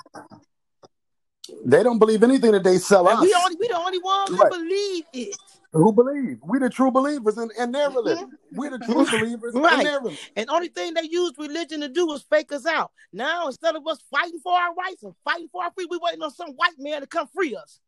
[1.64, 3.22] They don't believe anything that they sell And us.
[3.22, 4.38] we only we the only ones Right.
[4.38, 5.36] that believe it.
[5.72, 6.38] Who believe?
[6.42, 8.26] We the true believers in, in their religion.
[8.26, 8.58] Mm-hmm.
[8.60, 10.18] We the true believers in their religion.
[10.36, 12.92] And only thing they use religion to do is fake us out.
[13.12, 16.22] Now instead of us fighting for our rights and fighting for our freedom, we waiting
[16.22, 17.80] on some white man to come free us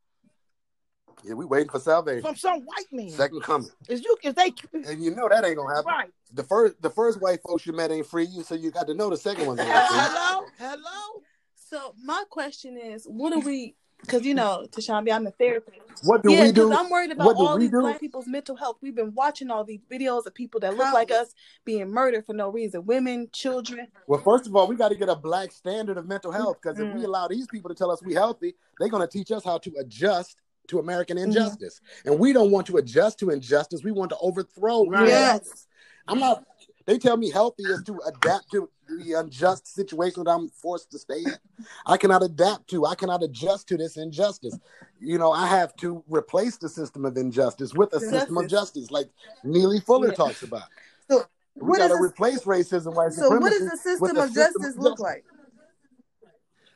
[1.24, 2.22] Yeah, we waiting for salvation.
[2.22, 3.11] from some white man.
[3.11, 3.68] Second coming.
[3.88, 4.52] Is you if they
[4.88, 5.92] And you know that ain't gonna happen.
[5.92, 6.11] right?
[6.35, 8.94] The first the first white folks you met ain't free you, so you got to
[8.94, 9.76] know the second one's ain't free.
[9.81, 11.22] Hello, hello.
[11.54, 13.74] so my question is, what do we?
[14.00, 15.81] Because you know, Tashambi, I'm a therapist.
[16.04, 16.68] What do yeah, we do?
[16.68, 17.81] because I'm worried about all these do?
[17.81, 18.76] black people's mental health.
[18.81, 22.33] We've been watching all these videos of people that look like us being murdered for
[22.33, 22.87] no reason.
[22.87, 23.88] Women, children.
[24.07, 26.78] Well, first of all, we got to get a black standard of mental health because
[26.78, 27.07] if we Mm.
[27.07, 30.37] allow these people to tell us we healthy, they're gonna teach us how to adjust
[30.68, 31.28] to American Mm-hmm.
[31.28, 31.81] injustice.
[32.04, 33.83] And we don't want to adjust to injustice.
[33.83, 35.09] We want to overthrow Right.
[35.09, 35.66] injustice.
[36.07, 36.44] I'm not.
[36.87, 40.98] They tell me healthy is to adapt to the unjust situation that I'm forced to
[40.98, 41.37] stay in.
[41.85, 42.87] I cannot adapt to.
[42.87, 44.59] I cannot adjust to this injustice.
[44.98, 48.90] You know, I have to replace the system of injustice with a system of justice,
[48.90, 49.11] like
[49.44, 50.14] Neely Fuller Yeah.
[50.14, 50.68] talks about.
[51.11, 51.26] So,
[51.57, 54.20] We what got to replace racism, white so what does supremacy the with system a
[54.22, 55.24] of justice look like?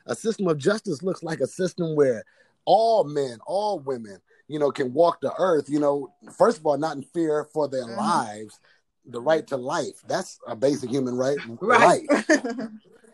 [0.05, 2.23] A system of justice looks like a system where
[2.65, 5.69] all men, all women, you know, can walk the earth.
[5.69, 7.95] You know, first of all, not in fear for their Mhm.
[7.95, 8.59] lives,
[9.05, 10.01] the right to life.
[10.07, 11.39] That's a basic human right.
[11.61, 12.07] Right.
[12.11, 12.29] Life.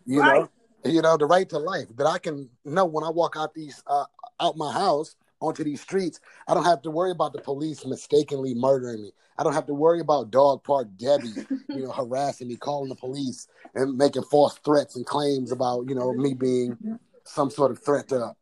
[0.05, 0.27] You Right.
[0.27, 0.49] know,
[0.91, 1.87] you know, the right to life.
[1.97, 4.05] That I can know when I walk out these uh,
[4.39, 8.53] out my house onto these streets, I don't have to worry about the police mistakenly
[8.53, 9.11] murdering me.
[9.37, 11.33] I don't have to worry about Dog Park Debbie,
[11.69, 15.95] you know, harassing me, calling the police, and making false threats and claims about, you
[15.95, 16.77] know, me being
[17.23, 18.35] some sort of threat to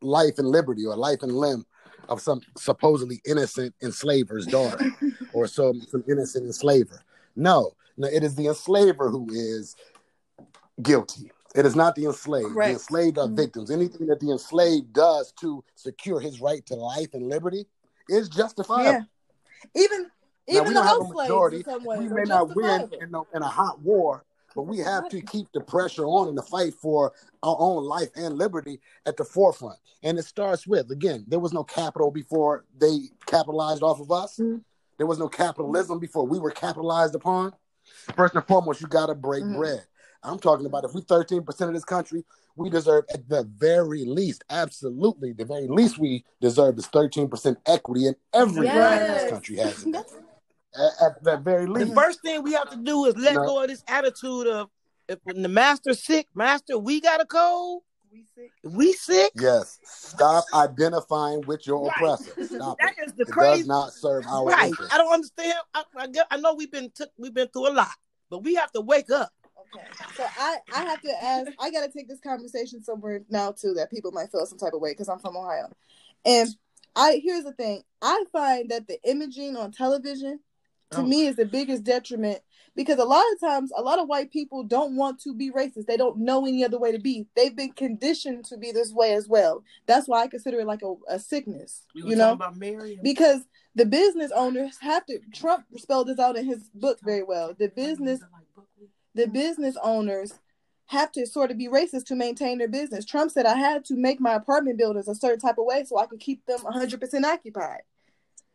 [0.00, 1.64] life and liberty or life and limb
[2.08, 4.90] of some supposedly innocent enslaver's daughter
[5.32, 7.02] or some, some innocent enslaver.
[7.36, 9.76] No, no, it is the enslaver who is
[10.82, 11.30] guilty.
[11.54, 12.54] It is not the enslaved.
[12.54, 12.68] Right.
[12.68, 13.36] The enslaved are Mhm.
[13.36, 13.70] victims.
[13.70, 17.66] Anything that the enslaved does to secure his right to life and liberty
[18.08, 18.84] is justifiable.
[18.84, 19.02] Yeah.
[19.82, 20.08] Even Now,
[20.48, 21.56] even we the don't have a majority.
[21.58, 24.24] in some ways We may not win in, a- in a hot war,
[24.58, 27.12] but we have to keep the pressure on in the fight for
[27.44, 29.78] our own life and liberty at the forefront.
[30.02, 34.36] And it starts with, again, there was no capital before they capitalized off of us.
[34.36, 34.64] Mhm.
[34.96, 37.54] There was no capitalism before we were capitalized upon.
[38.16, 39.58] First and foremost, you got to break Mhm.
[39.58, 39.86] bread.
[40.24, 42.24] I'm talking about if we 13% of this country,
[42.56, 48.08] we deserve at the very least, absolutely, the very least we deserve is 13% equity
[48.08, 49.30] in every this Yes.
[49.30, 49.84] country has.
[49.86, 50.27] it.
[50.74, 51.88] That's- At, at the very least.
[51.90, 53.46] The first thing we have to do is let No.
[53.46, 54.68] go of this attitude of
[55.08, 57.82] if when the master's sick, master, we got a cold.
[58.12, 58.52] we sick.
[58.62, 59.32] We sick.
[59.36, 59.78] Yes.
[59.84, 61.92] Stop identifying with your Right.
[61.96, 62.44] oppressor.
[62.56, 63.06] Stop That it.
[63.08, 63.58] is the It crazy.
[63.60, 64.68] does not serve our right.
[64.68, 64.92] interest.
[64.94, 65.54] I don't understand.
[65.74, 67.88] I, I, get- I know we've been took, we've been through a lot,
[68.30, 69.30] but we have to wake up.
[69.74, 69.86] Okay.
[70.16, 71.50] So I I have to ask.
[71.60, 74.72] I got to take this conversation somewhere now too that people might feel some type
[74.72, 75.70] of way because I'm from Ohio,
[76.24, 76.48] and
[76.96, 77.82] I here's the thing.
[78.00, 80.40] I find that the imaging on television
[80.90, 81.02] to Oh.
[81.02, 82.40] me is the biggest detriment
[82.74, 85.86] because a lot of times a lot of white people don't want to be racist.
[85.86, 87.26] They don't know any other way to be.
[87.34, 89.64] They've been conditioned to be this way as well.
[89.86, 91.84] That's why I consider it like a, a sickness.
[91.94, 92.36] We you know,
[93.02, 93.42] because
[93.74, 95.18] the business owners have to.
[95.34, 97.54] Trump spelled this out in his book very well.
[97.58, 98.20] The business
[99.14, 100.38] the business owners
[100.86, 103.04] have to sort of be racist to maintain their business.
[103.04, 105.98] Trump said I had to make my apartment buildings a certain type of way so
[105.98, 107.82] I could keep them 100% occupied.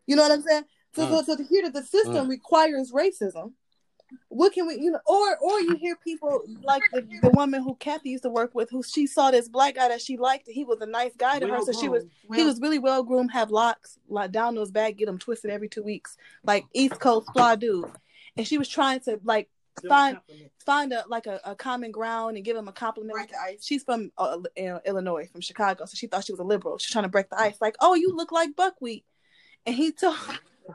[0.08, 0.64] You know what I'm saying?
[0.96, 3.54] So, so, so to hear that the system requires racism,
[4.30, 7.76] what can we, you know, or or you hear people like the, the woman who
[7.76, 10.64] Kathy used to work with, who she saw this black guy that she liked, he
[10.64, 13.50] was a nice guy to her, so she was he was really well groomed, have
[13.50, 17.56] locks, like down those back, get them twisted every two weeks, like East Coast fly
[17.56, 17.86] dude,
[18.38, 19.50] and she was trying to like
[19.88, 20.20] find
[20.64, 23.16] find a like a, a common ground and give him a compliment.
[23.16, 23.66] Break the ice.
[23.66, 26.78] She's from uh, uh, Illinois, from Chicago, so she thought she was a liberal.
[26.78, 29.06] She's trying to break the ice, like, oh, you look like buckwheat,
[29.66, 30.18] and he told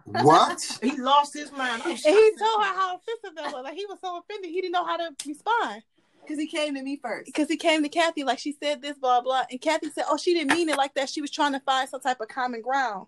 [0.04, 0.78] What?
[0.82, 1.82] He lost his mind.
[1.84, 3.64] And he told her how offensive that was.
[3.64, 5.82] Like he was so offended, he didn't know how to respond
[6.22, 7.26] Because he came to me first.
[7.26, 10.16] because he came to Kathy like she said this, blah blah, and Kathy said, oh,
[10.16, 11.08] she didn't mean it like that.
[11.08, 13.06] She was trying to find some type of common ground,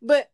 [0.00, 0.30] but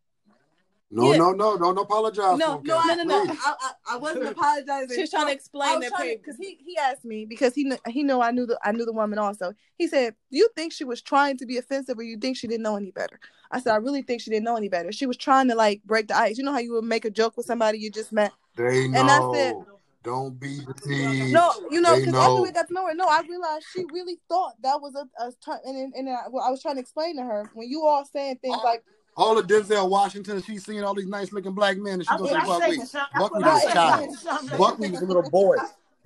[0.90, 1.18] No, Yeah.
[1.18, 2.38] no, no, don't apologize.
[2.38, 3.34] No, no, him, no, no, no.
[3.44, 4.94] I, I, I wasn't apologizing.
[4.94, 8.02] she was trying to explain that because he he asked me because he kn- he
[8.04, 9.52] know I knew the I knew the woman also.
[9.76, 12.46] He said, "Do you think she was trying to be offensive, or you think she
[12.46, 13.18] didn't know any better?"
[13.50, 14.92] I said, "I really think she didn't know any better.
[14.92, 16.38] She was trying to like break the ice.
[16.38, 18.32] You know how you would make a joke with somebody you just met?
[18.56, 19.00] They know.
[19.00, 19.54] And I said-
[20.02, 21.32] don't be deceived.
[21.32, 22.20] No, you know, because know.
[22.20, 25.04] after we got to know her, no, I realized she really thought that was a,
[25.20, 25.58] a turn.
[25.64, 28.04] And and, and I, well, I was trying to explain to her when you all
[28.04, 28.84] saying things like,
[29.16, 32.22] All of Denzel Washington, she's seeing all these nice looking black men, and she That's
[32.22, 32.80] goes what say I Buckwheat.
[32.86, 33.00] said.
[33.14, 33.74] That's Buckwheat what I was a said.
[33.74, 34.58] child.
[34.58, 35.56] Buckwheat was a little boy.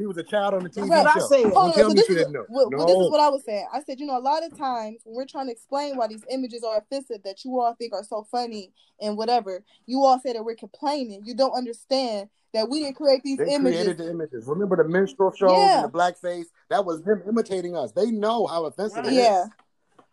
[0.00, 1.26] He was a child on the TV That's what I show.
[1.28, 1.42] said.
[1.52, 2.46] Hold on, tell so me this is, didn't know.
[2.48, 3.66] well, well, this is what I was saying.
[3.70, 6.24] I said, you know, a lot of times when we're trying to explain why these
[6.30, 10.32] images are offensive that you all think are so funny and whatever, you all say
[10.32, 11.20] that we're complaining.
[11.26, 13.82] You don't understand that we didn't create these They images.
[13.82, 14.46] created the images.
[14.46, 15.84] Remember the minstrel shows Yeah.
[15.84, 16.46] and the blackface?
[16.70, 17.92] That was them imitating us.
[17.92, 19.18] They know how offensive it is.
[19.18, 19.44] Yeah.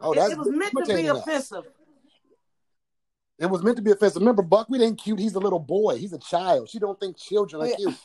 [0.01, 1.17] Oh, It, that's it was meant to be imitating us.
[1.19, 1.63] offensive.
[3.39, 4.19] It was meant to be offensive.
[4.21, 5.19] Remember, Buckwheat ain't cute.
[5.19, 5.97] He's a little boy.
[5.97, 6.69] He's a child.
[6.69, 7.75] She don't think children are Yeah.
[7.75, 7.95] cute.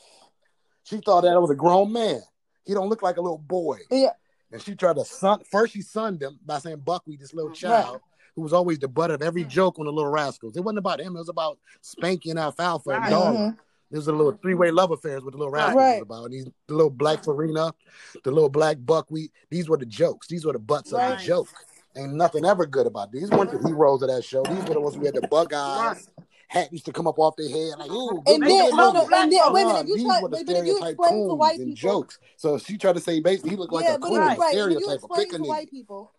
[0.85, 2.21] She thought that I was a grown man.
[2.65, 3.79] He don't look like a little boy.
[3.91, 4.11] Yeah.
[4.51, 5.41] And she tried to sun.
[5.51, 8.01] First, she sunned him by saying Buckwheat, this little child,
[8.37, 10.57] who was always the butt of every joke on the Little Rascals.
[10.57, 11.17] It wasn't about him.
[11.17, 13.11] It was about Spanky and Alfalfa and Right.
[13.11, 13.35] Dog.
[13.37, 13.59] Mhm.
[13.91, 16.03] It was a little three-way love affairs with the little rascals Right.
[16.03, 16.25] about.
[16.25, 17.75] And these the little black Farina,
[18.25, 19.33] the little black buckwheat.
[19.51, 20.29] These were the jokes.
[20.29, 21.49] These were the butts of the joke.
[21.95, 23.31] Ain't nothing ever good about these.
[23.31, 24.43] weren't the heroes of that show.
[24.45, 26.09] These were the ones who had the bug eyes.
[26.53, 28.95] Hat used to come up off their head like, ooh, good And then, good hold
[28.95, 29.07] movie.
[29.15, 30.55] on, and then, wait a Nah, minute, you these try, were the but if you
[30.55, 32.19] stereotype explain to coons white and people, jokes.
[32.37, 34.49] So she tried to say basically he looked like yeah, a but coon, right, but
[34.49, 36.13] if you stereotype, a explain to white people,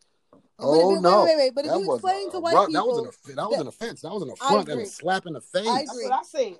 [0.57, 2.53] Oh wait, no, wait, wait, wait, but if that you was explain to a white
[2.55, 4.01] rough- people, that was an off- that was an offense.
[4.01, 4.83] That was an affront and agree.
[4.83, 5.67] a slap in the face.
[5.67, 6.57] I That's what I said.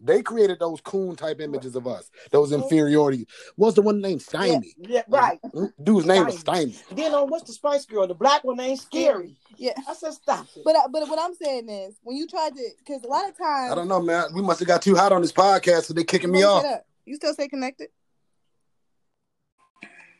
[0.00, 3.26] They created those coon type images of us, those inferiority.
[3.56, 4.74] What's the one named Stymie?
[4.78, 5.40] Yeah, right.
[5.42, 5.58] Mm-hmm.
[5.58, 5.84] Mm-hmm.
[5.84, 6.76] Dude's name was Stymie.
[6.92, 8.06] Then on what's the Spice Girl?
[8.06, 9.36] The black one ain't scary.
[9.56, 9.72] yeah.
[9.88, 10.62] I said stop it.
[10.64, 13.36] But uh, but what I'm saying is, when you try to, because a lot of
[13.36, 14.26] times, I don't know, man.
[14.34, 16.64] We must have got too hot on this podcast, so they kicking me off.
[17.06, 17.88] You still stay connected?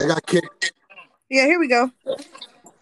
[0.00, 0.72] I got kicked.
[1.28, 1.90] Yeah, here we go.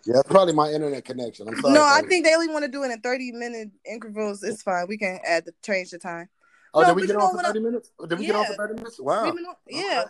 [0.04, 1.48] Yeah, it's probably my internet connection.
[1.48, 1.72] I'm sorry.
[1.72, 2.09] No, I buddy.
[2.09, 4.42] think they only want to do it in 30 minute intervals.
[4.42, 4.87] It's fine.
[4.87, 6.28] We can add the change the time.
[6.74, 7.90] Oh, no, did we get on for what I- 30 minutes?
[8.08, 9.00] Did we get on for 30 minutes?
[9.00, 9.24] Wow.
[9.24, 10.04] We've been on- yeah.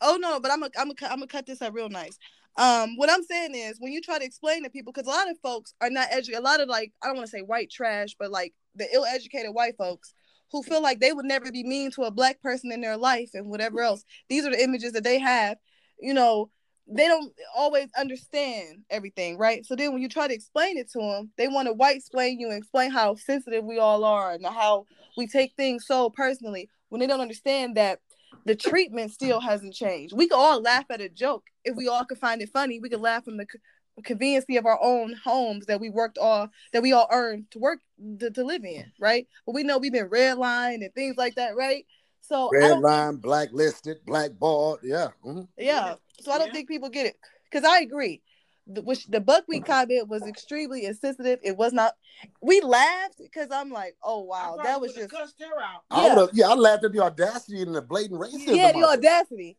[0.00, 2.18] Oh no, but I'm gonna I'm gonna I'm gonna cut this up real nice.
[2.56, 5.30] Um, what I'm saying is when you try to explain to people, because a lot
[5.30, 6.40] of folks are not educated.
[6.40, 9.52] A lot of like I don't want to say white trash, but like the ill-educated
[9.52, 10.14] white folks
[10.52, 13.30] who feel like they would never be mean to a black person in their life
[13.34, 14.04] and whatever else.
[14.28, 15.58] These are the images that they have.
[16.00, 16.50] You know,
[16.90, 19.64] they don't always understand everything, right?
[19.64, 22.40] So then when you try to explain it to them, they want to white explain
[22.40, 26.68] you and explain how sensitive we all are and how we take things so personally
[26.88, 28.00] when they don't understand that
[28.44, 30.16] the treatment still hasn't changed.
[30.16, 32.80] We could all laugh at a joke if we all could find it funny.
[32.80, 33.58] We could laugh from the co-
[34.02, 37.80] conveniency of our own homes that we worked all that we all earned to work
[38.18, 39.26] to, to live in, right?
[39.46, 41.84] But we know we've been redlined and things like that, right?
[42.20, 44.80] So I Red don't line, blacklisted, blackballed.
[44.82, 45.08] Yeah.
[45.24, 45.48] mhm.
[45.58, 45.94] yeah.
[46.20, 46.52] So I don't Yeah.
[46.52, 47.16] think people get it
[47.50, 48.22] because I agree.
[48.66, 51.40] The, which the buckwheat comment was extremely insensitive.
[51.42, 51.94] It was not.
[52.40, 55.82] We laughed because I'm like, oh wow, that was just cussed her out.
[55.90, 56.14] I Yeah.
[56.14, 58.54] would've- yeah, I laughed at the audacity and the blatant racism.
[58.54, 59.56] yeah, the audacity.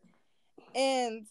[0.74, 1.26] And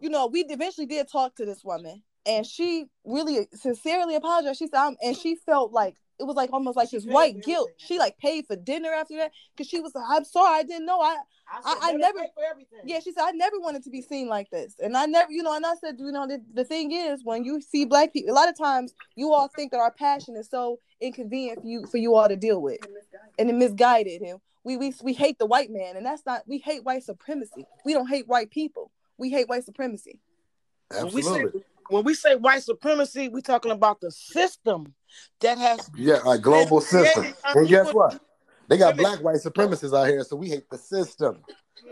[0.00, 4.58] you know, we eventually did talk to this woman, and she really sincerely apologized.
[4.58, 7.42] She said, I'm, and she felt like it was like almost like She this white
[7.42, 7.70] guilt.
[7.76, 10.86] She like paid for dinner after that because she was like, I'm sorry, I didn't
[10.86, 11.00] know.
[11.00, 11.16] I
[11.52, 12.78] I, I- said, I never- pay for everything.
[12.84, 15.42] yeah, she said I never wanted to be seen like this, and I never, you
[15.42, 18.32] know, and I said, you know, the, the thing is, when you see black people,
[18.32, 21.86] a lot of times you all think that our passion is so inconvenient for you
[21.86, 22.78] for you all to deal with,
[23.38, 24.38] and it misguided him.
[24.62, 27.66] We we we hate the white man, and that's not we hate white supremacy.
[27.84, 28.90] We don't hate white people.
[29.18, 30.20] We hate white supremacy.
[30.90, 31.62] When we say Absolutely.
[31.90, 34.94] when we say white supremacy, we're talking about the system
[35.40, 37.34] that has Yeah, a global system.
[37.44, 38.20] And guess what?
[38.68, 41.44] They got black white supremacists out here, so we hate the system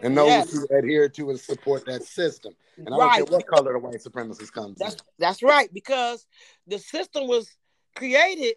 [0.02, 0.50] and those Yes.
[0.52, 2.54] who adhere to and support that system.
[2.78, 5.00] And I don't care what color the white supremacist comes That's in.
[5.18, 6.26] that's right because
[6.66, 7.48] the system was
[7.94, 8.54] created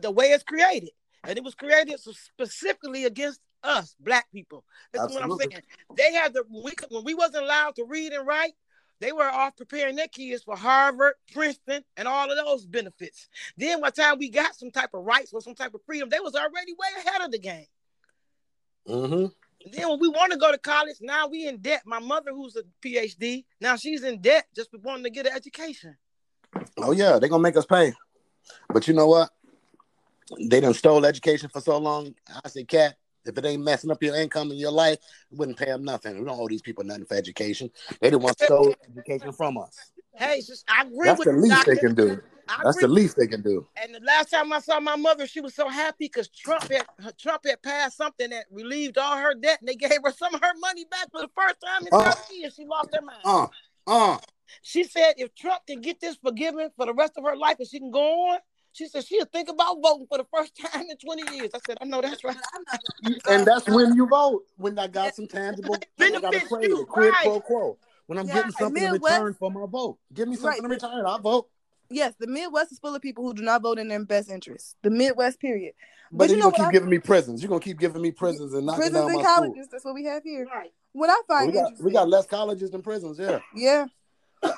[0.00, 0.90] the way it's created,
[1.24, 4.64] and it was created specifically against us, black people.
[4.92, 5.62] That's what I'm saying.
[5.96, 8.54] They had the when we when we wasn't allowed to read and write.
[9.00, 13.28] They were off preparing their kids for Harvard, Princeton, and all of those benefits.
[13.56, 16.08] Then by the time we got some type of rights or some type of freedom,
[16.08, 17.66] they was already way ahead of the game.
[18.86, 19.26] hmm
[19.72, 21.82] then when we want to go to college, now we in debt.
[21.84, 25.32] My mother, who's a PhD, now she's in debt just for wanting to get an
[25.34, 25.96] education.
[26.78, 27.92] Oh yeah, they're gonna make us pay.
[28.68, 29.30] But you know what?
[30.40, 32.14] They done stole education for so long.
[32.44, 32.96] I say, cat,
[33.28, 34.98] if it ain't messing up your income and your life,
[35.30, 36.18] we wouldn't pay them nothing.
[36.18, 37.70] We don't owe these people nothing for education.
[38.00, 39.92] They the ones stole education from us.
[40.14, 41.74] Hey, sis, I agree with That's with the least doctor.
[41.74, 42.20] they can do.
[42.48, 42.88] I That's agree.
[42.88, 43.66] the least they can do.
[43.82, 46.86] And the last time I saw my mother, she was so happy because Trump had
[47.18, 50.40] Trump had passed something that relieved all her debt, and they gave her some of
[50.40, 52.12] her money back for the first time in Uh.
[52.12, 52.54] 30 years.
[52.54, 53.18] She lost her mind.
[53.24, 53.46] Uh,
[53.86, 54.18] uh.
[54.62, 57.68] She said if Trump can get this forgiven for the rest of her life and
[57.68, 58.38] she can go on,
[58.76, 61.50] she said she'll think about voting for the first time in 20 years.
[61.54, 62.36] I said, I know that's right.
[63.28, 64.42] And that's when you vote.
[64.56, 67.22] When I got some tangible, when I got a Benefits trade, you, a quid right.
[67.22, 67.78] pro quo.
[68.06, 69.98] When I'm Yeah, getting and something in return for my vote.
[70.12, 71.06] Give me something Right, in return.
[71.06, 71.48] I'll vote.
[71.88, 74.76] Yes, the Midwest is full of people who do not vote in their best interest.
[74.82, 75.72] The Midwest, period.
[76.10, 77.42] But, But then you you're know gonna keep I- giving me prisons.
[77.42, 79.24] You're gonna keep giving me prisons and not Prisons and my school.
[79.24, 79.68] colleges.
[79.70, 80.46] That's what we have here.
[80.46, 80.72] Right.
[80.92, 81.86] What I find We got, interesting.
[81.86, 83.38] we got less colleges than prisons, yeah.
[83.54, 83.86] Yeah.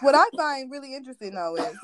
[0.00, 1.76] What I find really interesting though is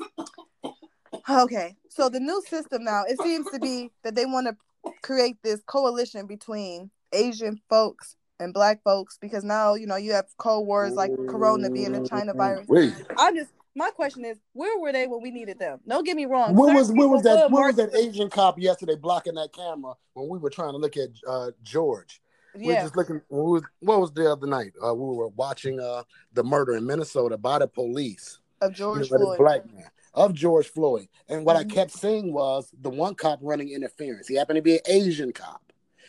[1.29, 1.75] okay.
[1.89, 5.61] So the new system now, it seems to be that they want to create this
[5.65, 10.93] coalition between Asian folks and black folks because now, you know, you have cold wars
[10.93, 12.67] like Corona being the China virus.
[12.67, 15.79] Wait, I just my question is, where were they when we needed them?
[15.87, 16.55] Don't get me wrong.
[16.55, 20.29] where was where was that where was that Asian cop yesterday blocking that camera when
[20.29, 22.21] we were trying to look at uh, George?
[22.53, 22.83] We were Yeah.
[22.83, 23.21] just looking.
[23.29, 24.73] We was, what was the other night?
[24.85, 28.39] Uh, we were watching uh, the murder in Minnesota by the police.
[28.61, 29.37] Of you George know, Floyd.
[29.37, 31.07] black man of George Floyd.
[31.29, 31.59] And what Mhm.
[31.59, 34.27] I kept seeing was the one cop running interference.
[34.27, 35.61] He happened to be an Asian cop.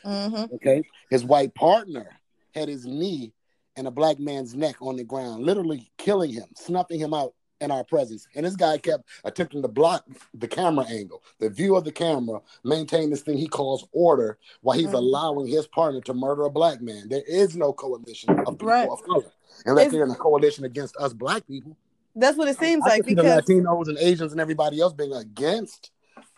[0.05, 0.55] Mm-hmm.
[0.55, 2.09] Okay, his white partner
[2.55, 3.33] had his knee
[3.77, 7.71] and a black man's neck on the ground, literally killing him, snuffing him out in
[7.71, 8.29] our presence.
[8.35, 12.41] And this guy kept attempting to block the camera angle, the view of the camera,
[12.65, 14.95] maintain this thing he calls order, while he's Mhm.
[14.95, 17.09] allowing his partner to murder a black man.
[17.09, 18.89] There is no coalition of people Right.
[18.89, 19.33] of color,
[19.65, 21.77] unless It's- they're in a coalition against us black people.
[22.17, 24.81] That's what it seems I like can see the because Latinos and Asians and everybody
[24.81, 25.91] else being against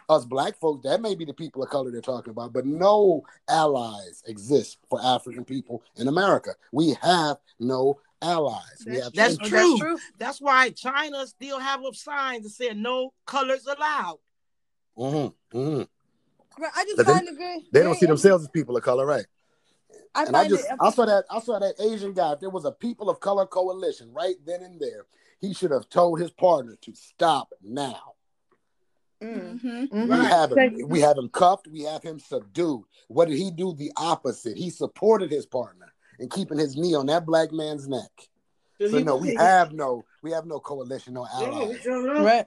[0.08, 0.82] us black folks.
[0.84, 5.00] That may be the people of color they're talking about, but no allies exist for
[5.00, 6.54] African people in America.
[6.72, 8.82] We have no allies.
[8.84, 9.48] we have That's enemies.
[9.50, 9.78] true.
[9.78, 9.98] true.
[10.18, 14.18] That's why China still have a sign that said no colors allowed.
[14.98, 15.88] Mhm, mhm.
[16.58, 18.76] Right, I just But they- find it very They don't very see themselves as people
[18.76, 19.26] of color, right?
[20.14, 20.70] I And I just it.
[20.81, 22.33] I saw that I saw that Asian guy.
[22.33, 25.06] If there was a people of color coalition right then and there,
[25.40, 28.14] he should have told his partner to stop now.
[29.22, 29.60] Mm.
[29.60, 30.08] Mhm.
[30.08, 30.88] We have him.
[30.88, 31.66] We have him cuffed.
[31.68, 32.84] We have him subdued.
[33.08, 33.72] What did he do?
[33.74, 34.56] The opposite.
[34.56, 38.10] He supported his partner and keeping his knee on that black man's neck.
[38.80, 41.84] So no, we have no, we have no coalition, no allies.
[42.24, 42.46] Right.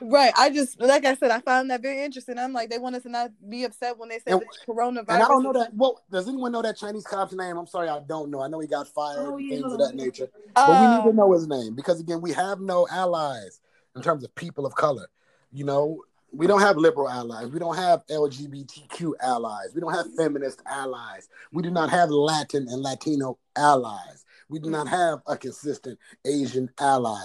[0.00, 0.32] Right.
[0.36, 2.38] I just like I said, I found that very interesting.
[2.38, 5.04] I'm like, they want us to not be upset when they say And- that coronavirus.
[5.08, 5.74] And I don't know that.
[5.74, 7.56] Well, does anyone know that Chinese cop's name?
[7.56, 8.42] I'm sorry, I don't know.
[8.42, 10.28] I know he got fired Oh, and things hold of that nature.
[10.54, 13.60] But we need Uh, to know his name because again, we have no allies
[13.94, 15.06] in terms of people of color.
[15.52, 17.48] You know, we don't have liberal allies.
[17.48, 19.72] We don't have LGBTQ allies.
[19.74, 21.28] We don't have feminist allies.
[21.52, 24.24] We do not have Latin and Latino allies.
[24.48, 27.24] We do not have a consistent Asian ally.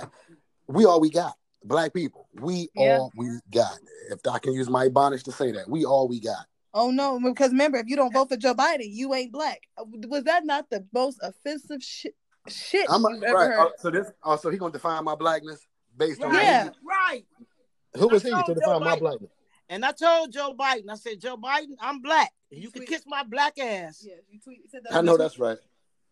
[0.68, 1.36] We all we got.
[1.64, 2.28] Black people.
[2.34, 2.97] We Yeah.
[2.97, 3.78] all we got.
[4.09, 6.45] If I can use my Ebonics to say that, we all we got.
[6.74, 9.62] Oh no, because remember, if you don't vote for Joe Biden, you ain't black.
[9.78, 12.16] Was that not the most offensive shit
[12.47, 13.47] shit I'm you've ever right.
[13.49, 13.59] heard?
[13.59, 16.43] Oh, so this also he gonna define my blackness based on Right.
[16.43, 16.70] Yeah.
[16.84, 17.26] Right.
[17.97, 19.32] who was he to told define Joe my blackness?
[19.70, 22.32] And I told Joe Biden, I said, Joe Biden, I'm black.
[22.49, 24.03] You can kiss my black ass.
[24.05, 25.57] Yeah, you tweet, you said that I know the that's right.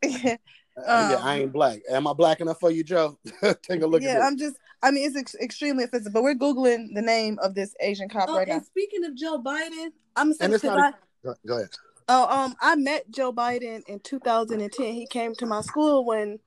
[0.02, 0.39] tweet.
[0.78, 1.80] Uh, yeah, Um, I ain't black.
[1.91, 3.20] Am I black enough for you, Joe?
[3.64, 4.56] Take a look yeah, at I'm just.
[4.82, 6.13] I mean, it's ex- extremely offensive.
[6.13, 8.63] But we're googling the name of this Asian cop Oh, right and now.
[8.65, 11.69] speaking of Joe Biden, I'm And saying it's not I Go, go ahead.
[12.07, 14.93] oh um I met Joe Biden in 2010.
[14.93, 16.39] He came to my school when,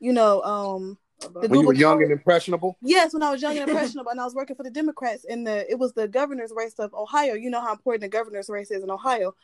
[0.00, 2.76] you know, um the When you were young gubernatorial- and impressionable.
[2.80, 5.46] Yes, when I was young and impressionable, and I was working for the Democrats, and
[5.46, 7.34] the it was the governor's race of Ohio.
[7.34, 9.34] You know how important the governor's race is in Ohio.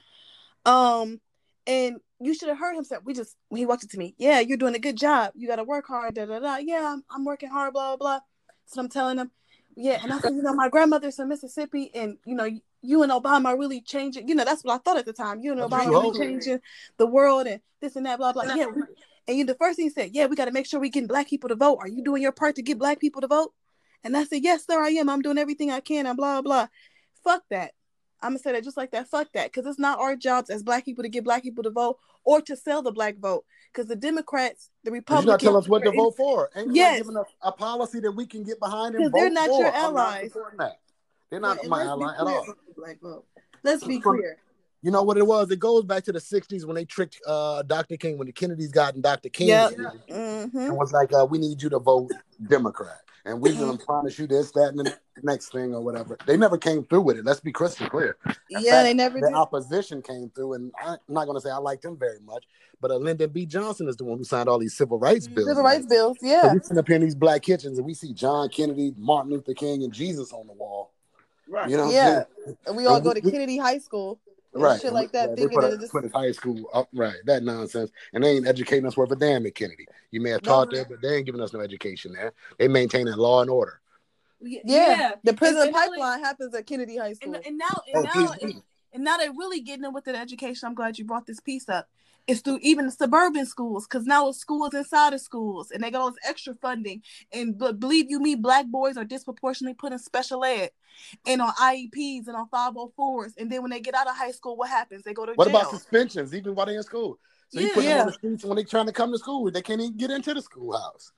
[0.66, 1.20] Um,
[1.66, 4.40] and you should have heard him say, "We just." He walked up to me, yeah,
[4.40, 5.32] you're doing a good job.
[5.34, 6.14] You got to work hard.
[6.14, 6.56] Da da da.
[6.58, 7.72] Yeah, I'm, I'm working hard.
[7.72, 8.20] Blah blah blah.
[8.66, 9.30] So I'm telling him,
[9.76, 12.48] yeah, and I said, you know, my grandmother's from Mississippi, and you know,
[12.82, 14.28] you and Obama are really changing.
[14.28, 15.40] You know, that's what I thought at the time.
[15.40, 16.60] You and Obama are really changing
[16.96, 18.18] the world, and this and that.
[18.18, 18.44] Blah blah.
[18.54, 18.66] Yeah.
[19.26, 21.08] And you, the first thing he said, yeah, we got to make sure we get
[21.08, 21.78] black people to vote.
[21.80, 23.54] Are you doing your part to get black people to vote?
[24.04, 25.08] And I said, yes, sir, I am.
[25.08, 26.06] I'm doing everything I can.
[26.06, 26.68] And blah blah.
[27.24, 27.72] Fuck that.
[28.24, 29.06] I'm gonna say that just like that.
[29.08, 31.70] Fuck that, because it's not our jobs as black people to get black people to
[31.70, 33.44] vote or to sell the black vote.
[33.72, 36.50] Because the Democrats, the Did you Republicans, not tell us what to vote for?
[36.56, 36.98] Ain't Yes.
[36.98, 39.60] giving us a policy that we can get behind and vote they're not for?
[39.60, 40.32] your I'm not allies.
[41.30, 42.46] They're not my ally at all.
[42.76, 43.26] black vote.
[43.62, 44.38] Let's be clear.
[44.82, 45.50] You know what it was?
[45.50, 47.96] It goes back to the '60s when they tricked uh, Dr.
[47.96, 49.28] King when the Kennedys got in Dr.
[49.30, 49.70] King ear
[50.10, 50.58] Mm-hmm.
[50.58, 52.10] and was like, uh, "We need you to vote
[52.48, 56.36] Democrat, and we're gonna promise you this, that, and the next thing or whatever." They
[56.36, 57.24] never came through with it.
[57.24, 58.16] Let's be crystal clear.
[58.26, 59.34] In Yeah, fact, they never the did.
[59.34, 62.44] opposition came through, and I'm not going to say I liked them very much,
[62.80, 63.46] but uh, Lyndon B.
[63.46, 65.48] Johnson is the one who signed all these civil rights bills.
[65.48, 66.18] Civil rights bills.
[66.20, 66.52] So Yeah.
[66.52, 69.54] we sit up here in these black kitchens and we see John Kennedy, Martin Luther
[69.54, 70.90] King, and Jesus on the wall.
[71.48, 71.68] Right.
[71.68, 72.54] You know, what I'm Yeah.
[72.66, 74.18] And we all And go we- to we- Kennedy High School.
[74.54, 74.80] And right?
[74.80, 75.30] Shit like that.
[75.30, 77.16] Yeah, they thinking put, that us- it's put his high school up, right?
[77.26, 79.86] That nonsense, and they ain't educating us worth a damn at Kennedy.
[80.10, 80.50] You may have No.
[80.50, 82.32] taught there, but they ain't giving us no education there.
[82.58, 83.80] They maintaining law and order.
[84.40, 85.12] yeah.
[85.24, 87.34] The prison And- and now they- pipeline happens at Kennedy High School.
[87.34, 88.62] And, and now, Oh, and now, please, please.
[88.92, 90.66] and now they're really getting in with the education.
[90.68, 91.88] I'm glad you brought this piece up.
[92.26, 95.90] It's through even the suburban schools, because now it's schools inside of schools, and they
[95.90, 97.02] got all this extra funding.
[97.32, 100.70] And b- believe you me, black boys are disproportionately put in special ed,
[101.26, 103.32] and on IEPs and on 504s.
[103.36, 105.02] And then when they get out of high school, what happens?
[105.02, 105.56] They go to What jail.
[105.56, 107.18] about suspensions, even while they're in school?
[107.50, 107.74] So you Yeah.
[107.74, 108.00] put them Yeah.
[108.00, 110.32] on the streets when they're trying to come to school, they can't even get into
[110.32, 111.12] the schoolhouse.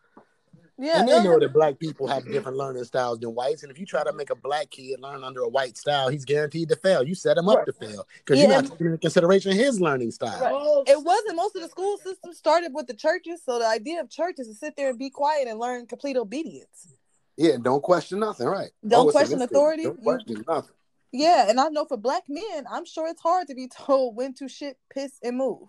[0.79, 1.01] Yeah.
[1.01, 3.63] and they those know that black people have different learning styles than whites.
[3.63, 6.25] And if you try to make a black kid learn under a white style, he's
[6.25, 7.03] guaranteed to fail.
[7.03, 10.41] You set him up to fail because you're not taking into consideration his learning style.
[10.41, 10.85] Right.
[10.89, 14.11] It wasn't most of the school system started with the churches, so the idea of
[14.11, 16.95] church is to sit there and be quiet and learn complete obedience.
[17.37, 18.71] Yeah, don't question nothing, right?
[18.87, 19.85] Don't question authority.
[19.85, 20.73] Don't You- nothing.
[21.13, 24.35] Yeah, and I know for black men, I'm sure it's hard to be told when
[24.35, 25.69] to shit, piss, and move.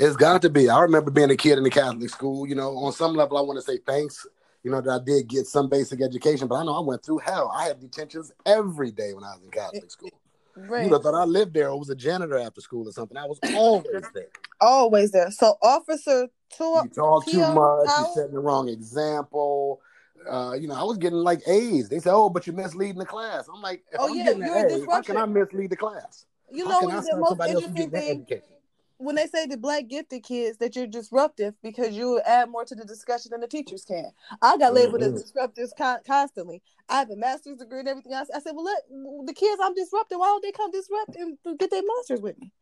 [0.00, 0.70] It's got to be.
[0.70, 2.46] I remember being a kid in the Catholic school.
[2.48, 4.26] You know, on some level, I want to say thanks.
[4.62, 7.18] You know that I did get some basic education, but I know I went through
[7.18, 7.52] hell.
[7.54, 10.10] I had detentions every day when I was in Catholic school.
[10.56, 10.86] Right.
[10.86, 13.18] You have thought I lived there or was a janitor after school or something.
[13.18, 13.84] I was always
[14.14, 14.28] there.
[14.58, 15.30] Always there.
[15.30, 17.88] So Officer Tua You talk too much.
[17.98, 19.82] You setting the wrong example.
[20.30, 21.90] Uh, you know, I was getting like A's.
[21.90, 24.44] They said, "Oh, but you're misleading the class." I'm like, if Oh, I'm yeah, getting
[24.44, 26.24] you're a an A, how can I mislead the class?
[26.50, 28.26] you know can I what's the most somebody else who interesting getting thing?
[28.28, 28.59] education?
[29.00, 32.74] When they say the black gifted kids that you're disruptive because you add more to
[32.74, 34.10] the discussion than the teachers can.
[34.42, 35.14] I got labeled Mhm.
[35.14, 36.60] as disruptive con- constantly.
[36.86, 38.28] I have a master's degree and everything else.
[38.34, 38.82] I said, well, let
[39.26, 40.18] the kids I'm disrupting.
[40.18, 42.52] Why don't they come disrupt and get their masters with me?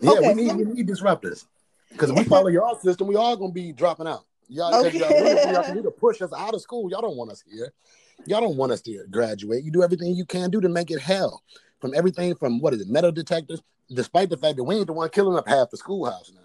[0.00, 1.46] Yeah, Okay, we need so- we need disruptors
[1.90, 4.24] because if we follow your system, we all gonna be dropping out.
[4.48, 4.98] Y'all, Okay.
[4.98, 6.90] y'all, y'all do to push us out of school.
[6.90, 7.72] Y'all don't want us here.
[8.26, 9.62] Y'all don't want us to graduate.
[9.62, 11.44] You do everything you can do to make it hell.
[11.80, 14.92] From everything from what is it, metal detectors, despite the fact that we ain't the
[14.92, 16.40] one killing up half the schoolhouse now.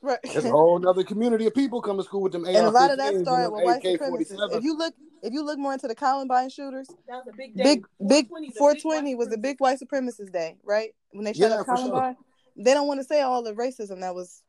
[0.00, 0.18] Right.
[0.22, 2.70] There's a whole other community of people come to school with them AR-15s and a
[2.70, 3.98] lot of that started with white AK-47s.
[4.30, 4.56] supremacists.
[4.56, 7.56] If you look, if you look more into the Columbine shooters, That was a big
[7.56, 7.62] day.
[7.64, 10.94] big big 420 's a 420 was a big white supremacist day, right?
[11.10, 11.86] When they shot Yeah, up for sure.
[11.88, 12.16] Columbine,
[12.56, 14.42] they don't want to say all the racism that was.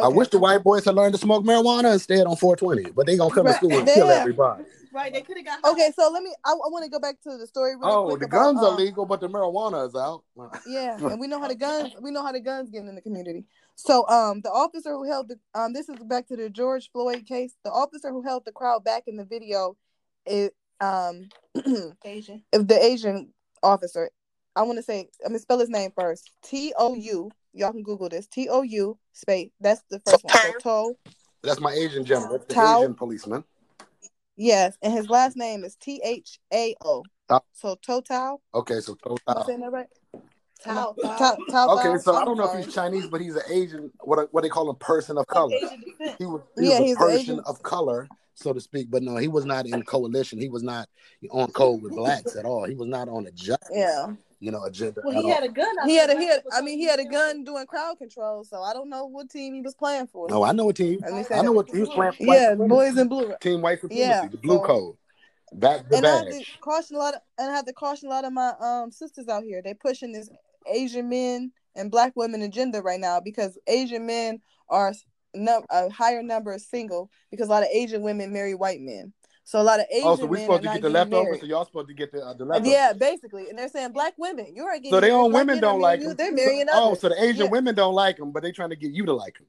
[0.00, 3.16] I wish the white boys had learned to smoke marijuana instead on 420, but they
[3.18, 4.64] gonna come to school and They kill have- everybody.
[4.94, 5.72] Right, they could have got.
[5.72, 6.32] Okay, so let me.
[6.44, 7.74] I, I want to go back to the story.
[7.74, 10.22] Really Oh, quick the about, guns are um, legal, but the marijuana is out.
[10.66, 13.02] Yeah, and we know how the guns we know how the guns get in the
[13.02, 13.44] community.
[13.74, 17.26] So um the officer who held the um this is back to the George Floyd
[17.26, 17.54] case.
[17.64, 19.76] The officer who held the crowd back in the video
[20.26, 21.28] is um
[22.04, 22.44] Asian.
[22.52, 23.32] if the Asian
[23.62, 24.10] officer.
[24.56, 26.30] I want to say I'm gonna spell his name first.
[26.44, 27.30] T O U.
[27.52, 28.28] Y'all can Google this.
[28.28, 29.50] T O U space.
[29.60, 30.34] That's the first one.
[30.34, 30.98] So Toe.
[31.42, 32.78] That's my Asian gentleman, the Thao.
[32.78, 33.44] Asian policeman.
[34.36, 37.02] Yes, and his last name is T H A O.
[37.52, 38.40] So Total.
[38.54, 39.18] Okay, so Total.
[39.26, 39.46] I Thao.
[39.46, 39.86] saying that right?
[40.64, 40.94] Thao.
[40.98, 41.36] Thao.
[41.50, 41.78] Thao.
[41.78, 43.92] Okay, so I I'm don't know if he's Chinese, but he's an Asian.
[44.00, 45.56] What what they call a person of color.
[46.18, 47.40] He was, he Yeah, was a an person Asian.
[47.40, 48.90] of color, so to speak.
[48.90, 50.38] But no, he was not in coalition.
[50.40, 50.88] He was not
[51.30, 52.64] on code with blacks at all.
[52.64, 54.14] He was not on a justice, Yeah.
[54.44, 55.00] You know, agenda.
[55.04, 55.34] Well, at he all.
[55.34, 55.78] had a gun.
[55.80, 56.20] out He had a there.
[56.22, 59.06] he had I mean he had a gun doing crowd control, so I don't know
[59.06, 60.28] what team he was playing for.
[60.28, 60.98] No, I know what team.
[61.02, 62.12] Let me I know what he was playing.
[62.12, 62.68] For Yeah, supremacy.
[62.68, 63.34] boys in blue.
[63.40, 64.96] Team white supremacy, Yeah, the blue so- code.
[65.52, 66.58] Back the And I have to badge.
[66.60, 69.28] caution a lot of, and I have to caution a lot of my um sisters
[69.28, 69.62] out here.
[69.62, 70.28] They pushing this
[70.66, 74.92] Asian men and black women agenda right now because Asian men are
[75.34, 79.12] num- a higher number of single because a lot of Asian women marry white men.
[79.46, 81.40] So a lot of Asian Oh, so we're supposed to get the leftovers, married.
[81.40, 82.72] so y'all supposed to get the, uh, the leftovers.
[82.72, 84.54] yeah, basically, and they're saying black women.
[84.56, 86.08] You are getting So their own women don't like you.
[86.08, 86.16] them.
[86.16, 87.00] They're marrying Oh, others.
[87.00, 87.50] so the Asian Yeah.
[87.50, 89.46] women don't like them, but they're trying to get you to like them.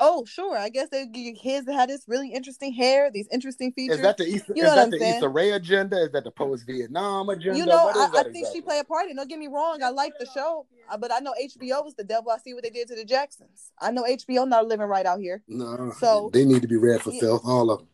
[0.00, 0.56] Oh, sure.
[0.56, 3.96] I guess they get kids that had this really interesting hair, these interesting features.
[3.98, 4.48] Is that the East?
[4.48, 5.16] You is know what that I'm the saying?
[5.18, 5.96] Issa Rae agenda?
[6.02, 7.56] Is that the post Vietnam agenda?
[7.58, 8.44] you know, I, I think exactly?
[8.52, 9.04] she played a part.
[9.04, 9.16] in it.
[9.16, 9.80] Don't get me wrong.
[9.82, 12.32] I like the show, uh, but I know HBO was the devil.
[12.32, 13.72] I see what they did to the Jacksons.
[13.78, 15.42] I know HBO not living right out here.
[15.46, 17.20] No, So- they need to be read for Yeah.
[17.20, 17.88] filth, all of them.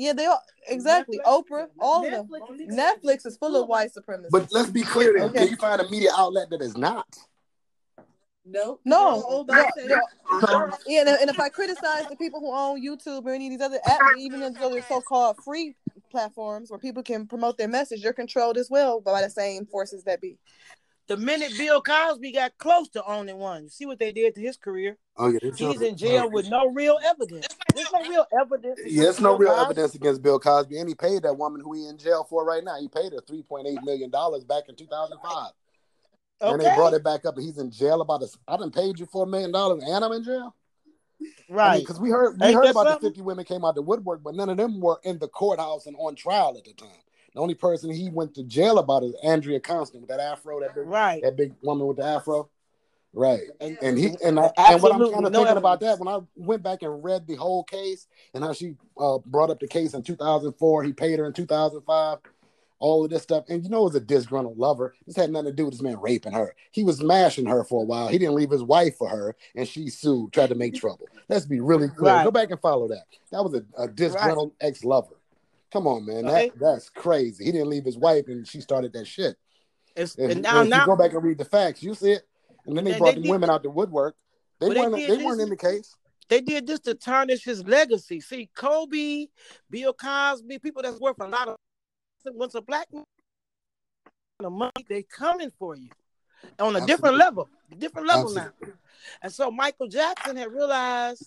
[0.00, 1.20] Yeah, they are exactly.
[1.26, 2.26] Oprah, all of them.
[2.26, 4.30] Netflix is- Netflix is full of white supremacists.
[4.30, 5.12] But let's be clear.
[5.12, 5.28] Then.
[5.28, 5.38] Okay.
[5.40, 7.06] Can you find a media outlet that is not?
[8.46, 8.80] No.
[8.86, 10.70] no, Oh, no, no.
[10.86, 13.60] yeah, and, and if I criticize the people who own YouTube or any of these
[13.60, 15.76] other apps, even though they're so-called free
[16.10, 20.02] platforms where people can promote their message, you're controlled as well by the same forces
[20.04, 20.38] that be.
[21.10, 24.40] The minute Bill Cosby got close to owning one, you see what they did to
[24.40, 24.96] his career.
[25.16, 27.48] Oh yeah, He's in jail with no real evidence.
[27.74, 28.78] There's no real evidence.
[28.86, 29.64] Yeah, there's no Bill real Cosby.
[29.64, 32.62] evidence against Bill Cosby, and he paid that woman who he in jail for right
[32.62, 32.76] now.
[32.80, 35.50] He paid her three point eight million dollars back in two thousand five,
[36.42, 38.38] and they brought it back up, and he's in jail about this.
[38.46, 40.54] I didn't paid you four million dollars, and I'm in jail.
[41.48, 41.80] Right.
[41.80, 43.02] Because we heard we Ain't heard about something?
[43.02, 45.86] the fifty women came out the woodwork, but none of them were in the courthouse
[45.86, 46.88] and on trial at the time.
[47.34, 50.74] The only person he went to jail about is Andrea Constand with that afro, that
[50.74, 51.22] big, right.
[51.22, 52.50] that big woman with the afro.
[53.12, 53.42] Right.
[53.60, 56.08] And, And he and, I, and what I'm kind of no thinking about that when
[56.08, 59.66] I went back and read the whole case and how she uh, brought up the
[59.66, 62.18] case in 2004, he paid her in 2005,
[62.78, 63.44] all of this stuff.
[63.48, 64.94] And you know, it was a disgruntled lover.
[65.06, 66.54] This had nothing to do with this man raping her.
[66.70, 68.08] He was smashing her for a while.
[68.08, 71.08] He didn't leave his wife for her, and she sued, tried to make trouble.
[71.28, 72.12] Let's be really clear.
[72.12, 72.24] Right.
[72.24, 73.06] Go back and follow that.
[73.32, 75.19] That was a, a disgruntled ex lover.
[75.72, 76.26] Come on, man.
[76.26, 76.48] Okay.
[76.50, 77.44] That that's crazy.
[77.44, 79.36] He didn't leave his wife, and she started that shit.
[79.96, 82.12] it's, If, and now, if now you go back and read the facts, you see
[82.12, 82.22] it.
[82.66, 84.16] And then they They- brought they the did- women out the woodwork.
[84.60, 84.94] They they weren't.
[84.96, 85.94] did They, this- weren't in the case.
[86.28, 88.20] they did this to tarnish his legacy.
[88.20, 89.26] See, Kobe,
[89.70, 91.56] Bill Cosby, people that's worth a lot of
[92.26, 93.04] once a black man,
[94.40, 95.88] the money they coming for you
[96.58, 97.48] on a different level,
[97.78, 98.68] different level Absolutely.
[98.68, 98.72] now.
[99.22, 101.26] And so Michael Jackson had realized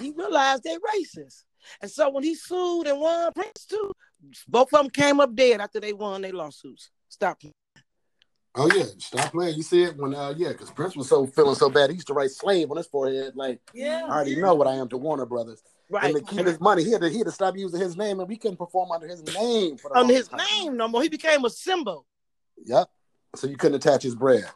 [0.00, 1.44] he realized they're racist.
[1.80, 3.92] And so when he sued and won Prince too,
[4.48, 6.90] both of them came up dead after they won their lawsuits.
[7.08, 7.40] Stop.
[8.58, 9.54] Oh yeah, stop playing.
[9.56, 11.90] You see it when uh yeah, because Prince was so feeling so bad.
[11.90, 13.36] He used to write slave on his forehead.
[13.36, 14.06] Like Yeah.
[14.08, 15.62] I already know what I am to Warner Brothers.
[15.90, 16.04] Right.
[16.04, 18.18] And to keep his money, he had to he had to stop using his name,
[18.18, 20.40] and we couldn't perform under his name Under his time.
[20.60, 21.02] name no more.
[21.02, 22.06] He became a symbol.
[22.64, 22.88] Yep.
[23.36, 24.46] So you couldn't attach his bread.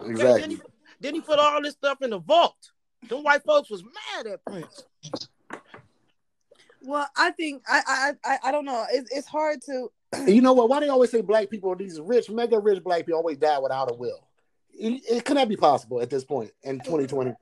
[0.00, 0.54] Then Exactly.
[0.54, 0.62] he,
[1.00, 2.56] then he put all this stuff in the vault.
[3.08, 4.84] Them white folks was mad at Prince.
[6.84, 8.84] Well, I think I I I, I don't know.
[8.90, 9.88] It's it's hard to.
[10.26, 10.68] You know what?
[10.68, 13.58] Why do they always say black people, these rich, mega rich black people, always die
[13.58, 14.28] without a will?
[14.74, 17.32] It, it could not be possible at this point in 2020.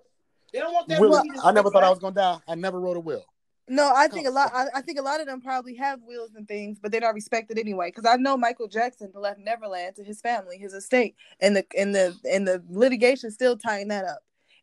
[0.52, 2.38] They don't want that Really, money to I never thought I was gonna die.
[2.46, 3.24] I never wrote a will.
[3.68, 4.50] No, I think a lot.
[4.52, 7.14] I, I think a lot of them probably have wills and things, but they're not
[7.14, 7.88] respected anyway.
[7.94, 11.94] Because I know Michael Jackson left Neverland to his family, his estate, and the and
[11.94, 14.18] the and the litigation still tying that up,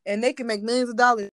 [0.05, 1.29] and they can make millions of dollars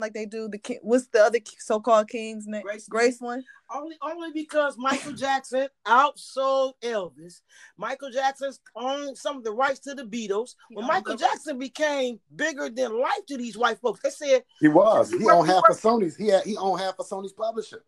[0.00, 0.78] like they do the king.
[0.82, 2.62] What's the other so-called king's name?
[2.62, 3.44] Grace- Grace one.
[3.74, 7.40] Only, only because Michael Jackson outsold Elvis.
[7.76, 10.54] Michael Jackson owned some of the rights to the Beatles.
[10.70, 14.44] When Yeah, Michael but- Jackson became bigger than life to these white folks, they said
[14.60, 15.10] He was.
[15.10, 16.16] He He worked- owned he half of Sony's.
[16.16, 17.82] He had he owned half of Sony's publisher.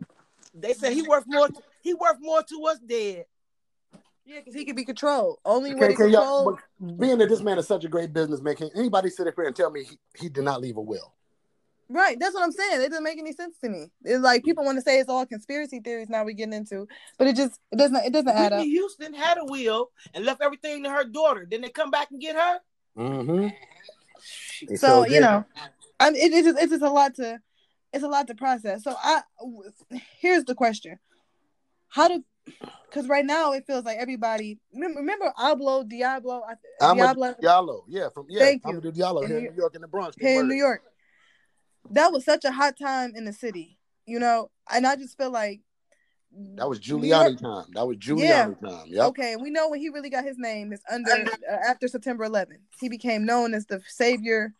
[0.54, 1.48] they said he worth more.
[1.82, 3.26] He worth more to us dead.
[4.26, 5.38] Yeah, because he can be controlled.
[5.44, 6.58] Only Can- way to can y'all- control.
[6.80, 9.44] but being that this man is such a great businessman, can anybody sit up here
[9.46, 11.14] and tell me he, he did not leave a will?
[11.93, 12.82] Right, that's what I'm saying.
[12.82, 13.91] It doesn't make any sense to me.
[14.05, 16.86] It's like people want to say it's all conspiracy theories now we're getting into,
[17.18, 18.62] but it just it doesn't it doesn't add up.
[18.62, 21.49] Houston had a will and left everything to her daughter.
[21.51, 22.59] Then they come back and get her.
[22.97, 24.76] Mm-hmm.
[24.76, 25.45] So you know,
[25.99, 27.41] I mean, it, it's just it's just a lot to
[27.93, 28.84] it's a lot to process.
[28.84, 29.22] So I
[30.20, 30.97] here's the question:
[31.88, 32.22] How do
[32.88, 37.34] because right now it feels like everybody remember, remember Ablo Diablo I- I'm a Diablo
[37.43, 37.82] Diallo.
[37.88, 38.78] Yeah, from yeah, Thank I'm you.
[38.78, 40.16] a Diallo In here in New- New York in the Bronx.
[40.20, 40.82] Here in New York.
[41.91, 45.31] That was such a hot time in the city, you know, and I just feel
[45.31, 45.61] like
[46.57, 47.64] That was New Giuliani time.
[47.72, 48.68] That was Giuliani Yeah.
[48.68, 48.85] time.
[48.87, 49.07] Yep.
[49.09, 52.28] Okay, and we know when he really got his name is under uh, after September
[52.28, 52.59] 11th.
[52.81, 54.55] He became known as the savior.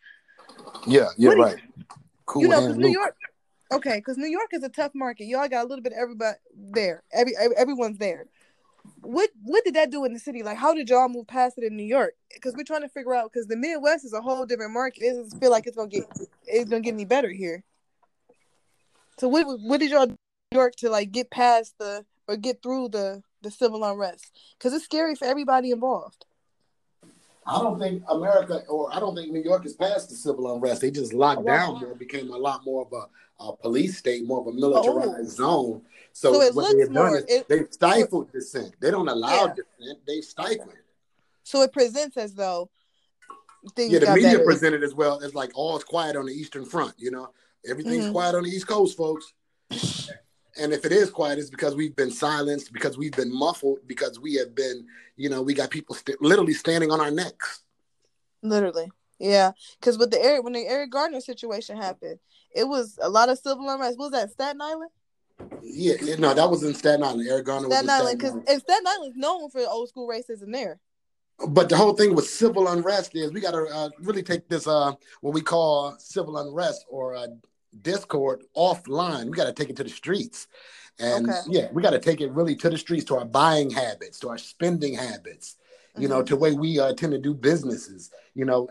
[0.87, 1.59] Yeah, yeah, What do you- right.
[2.27, 2.93] Cool you know, because New Luke.
[2.95, 3.17] York.
[3.73, 5.27] Okay, because New York is a tough market.
[5.27, 7.05] Y'all got a little bit of everybody there.
[7.13, 8.27] Every, every everyone's there.
[9.01, 10.43] What what did that do in the city?
[10.43, 12.15] Like, how did y'all move past it in New York?
[12.33, 13.33] Because we're trying to figure out.
[13.33, 15.03] Because the Midwest is a whole different market.
[15.03, 16.05] It doesn't feel like it's gonna get
[16.47, 17.65] it's gonna get any better here.
[19.19, 20.17] So what what did y'all do
[20.53, 24.39] New York to like get past the or get through the the civil unrest?
[24.59, 26.27] Because it's scary for everybody involved.
[27.51, 30.81] I don't think America or I don't think New York is past the civil unrest.
[30.83, 31.73] They just locked Wow.
[31.73, 35.41] down more, became a lot more of a, a police state, more of a militarized
[35.41, 35.73] Oh.
[35.73, 35.83] zone.
[36.13, 38.75] So, So what they've done more- is it- they've stifled dissent.
[38.81, 39.55] They don't allow Yeah.
[39.55, 40.07] dissent.
[40.07, 40.85] They stifle it.
[41.45, 42.71] So it presents as though
[43.75, 44.45] things Yeah, the media better.
[44.45, 46.95] presented as well as like all is quiet on the Eastern Front.
[46.99, 47.31] You know,
[47.67, 48.13] everything's Mhm.
[48.13, 49.33] quiet on the East Coast, folks.
[50.61, 54.21] And if it is quiet, it's because we've been silenced, because we've been muffled, because
[54.21, 54.87] we have been,
[55.17, 57.63] you know, we got people st- literally standing on our necks.
[58.43, 59.53] Literally, yeah.
[59.79, 62.19] Because with the Eric, when the Eric Gardner situation happened,
[62.55, 63.99] it was a lot of civil unrest.
[63.99, 64.91] What was that Staten Island?
[65.63, 67.27] Yeah, no, that was in Staten Island.
[67.27, 68.49] Eric Garner was Staten in Island, Staten Island.
[68.51, 70.79] and Staten Island's known for old school racism there.
[71.49, 74.67] But the whole thing with civil unrest is we got to uh, really take this
[74.67, 74.93] uh,
[75.23, 77.29] what we call civil unrest or uh,
[77.83, 79.27] discord offline.
[79.31, 80.49] We got to take it to the streets,
[80.99, 81.41] and Okay.
[81.49, 84.29] yeah, we got to take it really to the streets, to our buying habits, to
[84.29, 85.57] our spending habits.
[85.99, 86.27] You know, Mhm.
[86.27, 88.11] to the way we uh, tend to do businesses.
[88.35, 88.69] You know,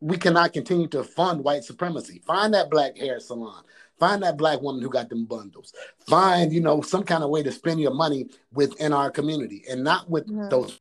[0.00, 2.22] we cannot continue to fund white supremacy.
[2.26, 3.62] Find that black hair salon.
[3.98, 5.72] Find that black woman who got them bundles.
[6.08, 9.84] Find, you know, some kind of way to spend your money within our community and
[9.84, 10.48] not with Yeah.
[10.50, 10.80] those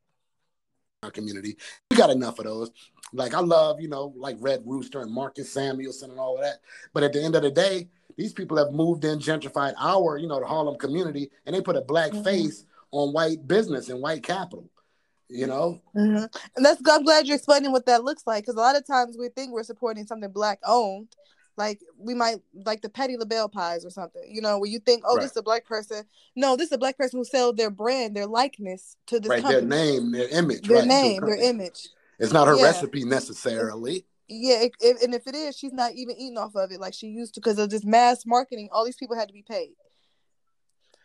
[1.04, 1.56] our community.
[1.92, 2.72] We got enough of those.
[3.16, 6.60] Like I love, you know, like Red Rooster and Marcus Samuelsson and all of that.
[6.94, 7.88] But at the end of the day,
[8.18, 11.76] these people have moved in, gentrified our, you know, the Harlem community, and they put
[11.76, 12.24] a black Mhm.
[12.24, 14.70] face on white business and white capital.
[15.28, 16.30] You know, Mhm.
[16.56, 19.18] And that's I'm glad you're explaining what that looks like because a lot of times
[19.18, 21.08] we think we're supporting something black owned,
[21.58, 24.24] like we might like the Patti LaBelle pies or something.
[24.30, 25.24] You know, where you think, oh, Right.
[25.24, 26.06] this is a black person.
[26.36, 29.42] No, this is a black person who sell their brand, their likeness to this right?
[29.42, 29.70] company, Their
[30.02, 30.88] name, their image, their right?
[30.88, 31.88] name, their image.
[32.20, 32.64] It's not her Yeah.
[32.64, 34.06] recipe necessarily.
[34.28, 36.94] Yeah, it, it- and if it is, she's not even eating off of it like
[36.94, 38.70] she used to because of this mass marketing.
[38.72, 39.74] All these people had to be paid.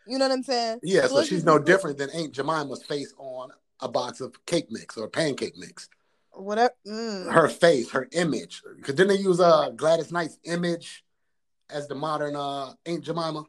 [0.06, 0.80] You know what I'm saying?
[0.82, 3.50] Yeah, so let's she's no different than Aunt Jemima's face on
[3.80, 5.88] a box of cake mix or pancake mix.
[6.32, 6.72] Whatever.
[6.86, 7.30] Mm.
[7.32, 8.62] Her face, her image.
[8.76, 11.04] Because didn't they use uh, Gladys Knight's image
[11.68, 13.44] as the modern uh, Aunt Jemima?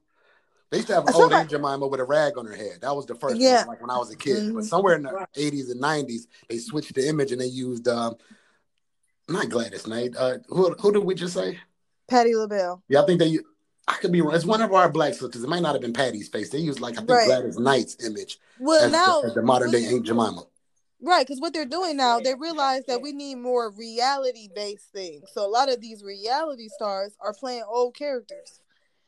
[0.72, 2.80] They used to have an old Somebody- Aunt Jemima with a rag on her head.
[2.82, 3.60] That was the first Yeah.
[3.60, 4.54] one, like when I was a kid.
[4.54, 4.68] But Mhm.
[4.70, 8.16] somewhere in the 80s and 90s, they switched the image and they used, um,
[9.28, 10.16] not Gladys Knight.
[10.18, 11.60] Uh, who, who did we just say?
[12.08, 12.82] Patti LaBelle.
[12.88, 13.40] Yeah, I think they.
[13.88, 14.34] I could be wrong.
[14.36, 15.44] It's one of our black sisters.
[15.44, 16.50] It might not have been Patti's face.
[16.50, 17.26] They used like I think Right.
[17.28, 20.44] Gladys Knight's image Well, as, now the, as the modern day what- Aunt Jemima.
[21.04, 25.30] Right, because what they're doing now, they realize that we need more reality based things.
[25.34, 28.60] So a lot of these reality stars are playing old characters.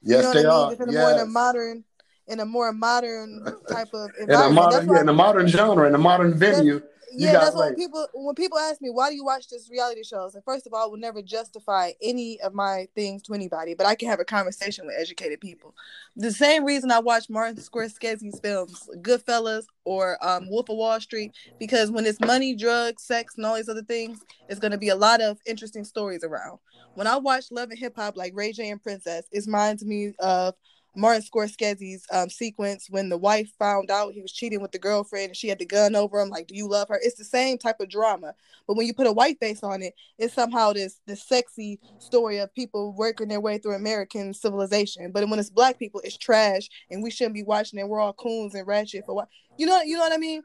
[0.04, 0.51] Yes, you know they I mean?
[0.51, 0.70] are.
[0.70, 1.84] Just in a more in a modern,
[2.28, 4.56] in a more modern type of In a environment.
[4.56, 6.82] modern, yeah, in a modern genre, in a modern venue.
[7.16, 10.03] Yeah, that's why when people when people ask me why do you watch this reality
[10.03, 13.74] shows, and first of all, I will never justify any of my things to anybody,
[13.74, 15.76] but I can have a conversation with educated people.
[16.16, 21.34] The same reason I watch Martin Scorsese's films, Goodfellas or um, Wolf of Wall Street,
[21.59, 24.89] because when it's money, drugs, sex, and all these other things, it's going to be
[24.89, 26.59] a lot of interesting stories around.
[26.95, 30.14] When I watch Love and Hip Hop, like Ray J and Princess, it reminds me
[30.20, 30.55] of
[30.96, 35.30] Martin Scorsese's um, sequence when the wife found out he was cheating with the girlfriend
[35.30, 36.30] and she had the gun over him.
[36.30, 37.00] Like, do you love her?
[37.02, 38.36] It's the same type of drama,
[38.68, 42.38] but when you put a white face on it, it's somehow this this sexy story
[42.38, 45.12] of people working their way through American civilization.
[45.12, 47.88] But when it's black people, it's trash, and we shouldn't be watching it.
[47.88, 49.82] We're all coons and ratchet for what you know.
[49.82, 50.44] You know what I mean?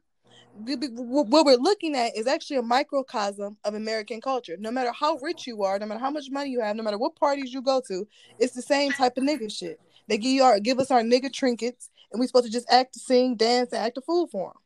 [0.61, 4.57] what we're looking at is actually a microcosm of American culture.
[4.59, 6.99] No matter how rich you are, no matter how much money you have, no matter
[6.99, 8.07] what parties you go to,
[8.39, 9.81] it's the same type of nigga shit.
[10.09, 12.97] They give you our give us our nigga trinkets, and we supposed to just act,
[12.97, 14.63] sing, dance, and act a fool for them.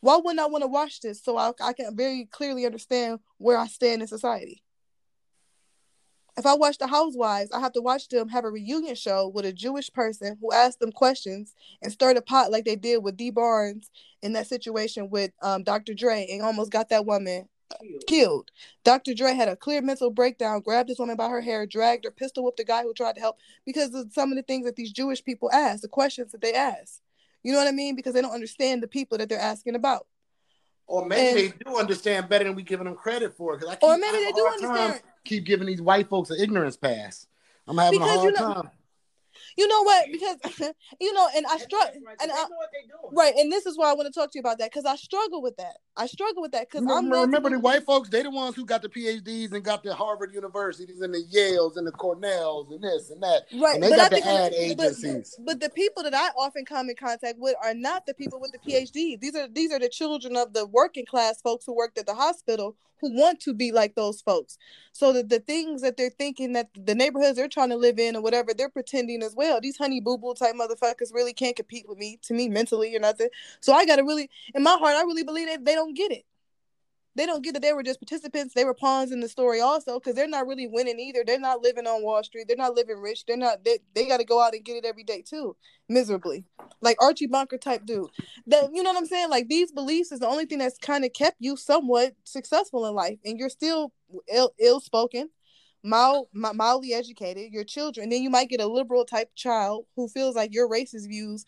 [0.00, 3.56] Why wouldn't I want to watch this so I, I can very clearly understand where
[3.56, 4.62] I stand in society?
[6.36, 9.44] If I watch The Housewives, I have to watch them have a reunion show with
[9.44, 13.16] a Jewish person who asks them questions and stir a pot like they did with
[13.16, 13.88] Dee Barnes
[14.20, 15.94] in that situation with um, Dr.
[15.94, 17.48] Dre and almost got that woman
[18.06, 18.50] killed.
[18.84, 19.14] Dr.
[19.14, 22.44] Dre had a clear mental breakdown, grabbed this woman by her hair, dragged her, pistol
[22.44, 24.92] whipped the guy who tried to help because of some of the things that these
[24.92, 27.00] Jewish people ask, the questions that they ask.
[27.42, 27.94] You know what I mean?
[27.94, 30.06] Because they don't understand the people that they're asking about.
[30.86, 33.56] Or maybe and, they do understand better than we giving them credit for.
[33.56, 35.00] Because I keep, or maybe they do understand.
[35.24, 37.26] Keep giving these white folks an ignorance pass.
[37.66, 38.70] I'm having because, a hard you know, time.
[39.56, 40.06] You know what?
[40.12, 40.36] Because
[41.00, 42.46] you know, and I struggle, and I,
[43.12, 44.96] right, and this is why I want to talk to you about that because I
[44.96, 45.76] struggle with that.
[45.96, 48.08] I struggle with that because I'm remember the white folks.
[48.08, 51.76] They the ones who got the PhDs and got the Harvard universities and the Yales
[51.76, 53.42] and the Cornells and this and that.
[53.54, 55.36] Right, and they but got I the ad agencies.
[55.38, 58.40] But, but the people that I often come in contact with are not the people
[58.40, 59.20] with the PhD.
[59.20, 62.14] These are these are the children of the working class folks who worked at the
[62.14, 64.56] hospital who want to be like those folks.
[64.92, 68.16] So that the things that they're thinking that the neighborhoods they're trying to live in
[68.16, 69.60] or whatever, they're pretending as well.
[69.60, 73.00] These honey boo boo type motherfuckers really can't compete with me, to me mentally or
[73.00, 73.28] nothing.
[73.60, 76.24] So I gotta really, in my heart, I really believe that they don't get it
[77.16, 78.54] they don't get that they were just participants.
[78.54, 81.22] They were pawns in the story also because they're not really winning either.
[81.24, 82.46] They're not living on Wall Street.
[82.48, 83.24] They're not living rich.
[83.26, 83.64] They're not.
[83.64, 85.56] They, they got to go out and get it every day too,
[85.88, 86.44] miserably,
[86.80, 88.08] like Archie Bunker type dude.
[88.46, 89.30] That you know what I'm saying?
[89.30, 92.94] Like these beliefs is the only thing that's kind of kept you somewhat successful in
[92.94, 93.92] life, and you're still
[94.32, 95.30] ill ill spoken.
[95.86, 100.34] Mild, mildly educated, your children, then you might get a liberal type child who feels
[100.34, 101.44] like your racist views,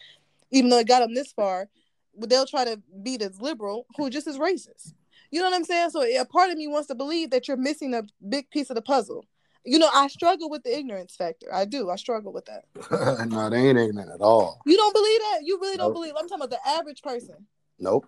[0.50, 1.70] even though it got them this far,
[2.18, 4.94] they'll try to be this liberal who just is racist.
[5.30, 5.90] You know what I'm saying?
[5.90, 8.76] So a part of me wants to believe that you're missing a big piece of
[8.76, 9.24] the puzzle.
[9.64, 11.52] You know, I struggle with the ignorance factor.
[11.52, 11.90] I do.
[11.90, 13.26] I struggle with that.
[13.28, 14.60] no, they ain't ignorant at all.
[14.64, 15.40] You don't believe that?
[15.42, 16.12] You really don't believe?
[16.16, 17.46] I'm talking about the average person.
[17.78, 18.06] Nope.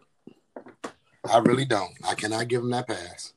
[1.28, 1.92] I really don't.
[2.08, 3.34] I cannot give them that pass.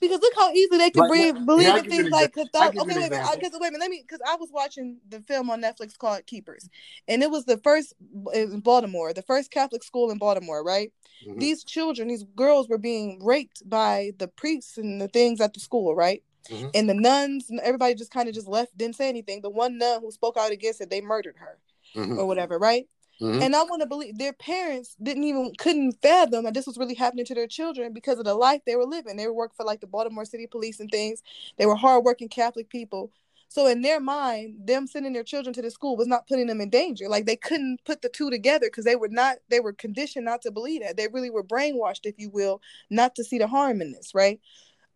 [0.00, 2.80] Because look how easy they can like, believe yeah, in things like Catholic.
[2.80, 5.50] Okay, wait, wait, because wait a minute, let me because I was watching the film
[5.50, 6.68] on Netflix called Keepers,
[7.06, 7.92] and it was the first
[8.32, 10.90] in Baltimore, the first Catholic school in Baltimore, right?
[11.26, 11.38] Mm-hmm.
[11.38, 15.60] These children, these girls were being raped by the priests and the things at the
[15.60, 16.22] school, right?
[16.48, 16.68] Mm-hmm.
[16.74, 19.42] And the nuns, everybody just kind of just left, didn't say anything.
[19.42, 21.58] The one nun who spoke out against it, they murdered her
[21.94, 22.18] mm-hmm.
[22.18, 22.88] or whatever, right?
[23.20, 23.42] Mm-hmm.
[23.42, 26.94] And I want to believe their parents didn't even couldn't fathom that this was really
[26.94, 29.16] happening to their children because of the life they were living.
[29.16, 31.22] They worked for like the Baltimore City Police and things.
[31.58, 33.12] They were hardworking Catholic people.
[33.48, 36.60] So in their mind, them sending their children to the school was not putting them
[36.60, 37.08] in danger.
[37.08, 40.40] Like they couldn't put the two together because they were not they were conditioned not
[40.42, 40.96] to believe that.
[40.96, 44.40] They really were brainwashed, if you will, not to see the harm in this, right?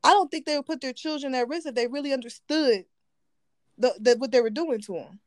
[0.04, 2.84] I don't think they would put their children at risk if they really understood
[3.76, 5.20] the, the what they were doing to them.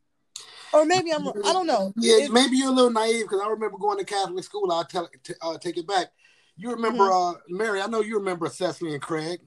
[0.73, 1.93] Or maybe I'm, I don't know.
[1.97, 4.71] Yeah, maybe you're a little naive because I remember going to Catholic school.
[4.71, 6.07] I'll tell, t- uh, take it back.
[6.57, 7.37] You remember, mm-hmm.
[7.37, 7.81] uh, Mary?
[7.81, 9.39] I know you remember Cecily and Craig.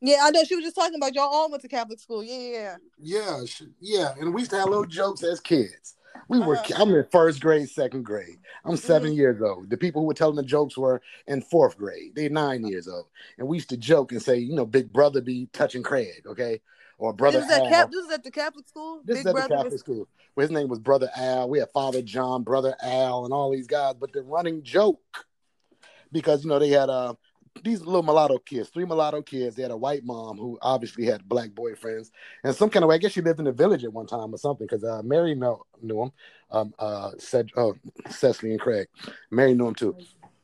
[0.00, 0.44] Yeah, I know.
[0.44, 2.22] She was just talking about y'all all went to Catholic school.
[2.24, 3.40] Yeah, yeah, yeah.
[3.40, 4.14] Yeah, yeah.
[4.20, 5.94] And we used to have little jokes as kids.
[6.28, 6.56] We were.
[6.56, 6.82] Uh-huh.
[6.82, 8.38] I'm in first grade, second grade.
[8.64, 9.16] I'm 7 mm-hmm.
[9.16, 9.70] years old.
[9.70, 12.12] The people who were telling the jokes were in fourth grade.
[12.14, 13.06] They're nine years old,
[13.38, 16.60] and we used to joke and say, you know, Big Brother be touching Craig, okay?
[17.04, 17.40] Or brother.
[17.40, 19.02] This is, at Cap- this is at the Catholic school.
[19.04, 20.08] This Big is at the Catholic was- school.
[20.34, 21.48] Well, his name was Brother Al.
[21.48, 23.94] We had Father John, Brother Al, and all these guys.
[24.00, 25.26] But the running joke,
[26.10, 27.14] because you know they had uh
[27.62, 29.54] these little mulatto kids, three mulatto kids.
[29.54, 32.10] They had a white mom who obviously had black boyfriends,
[32.42, 32.96] and some kind of way.
[32.96, 34.66] I guess she lived in the village at one time or something.
[34.66, 36.12] Because uh, Mary knew, knew him.
[36.50, 37.74] Um, uh, said, oh,
[38.08, 38.88] Cecily and Craig.
[39.30, 39.96] Mary knew him too.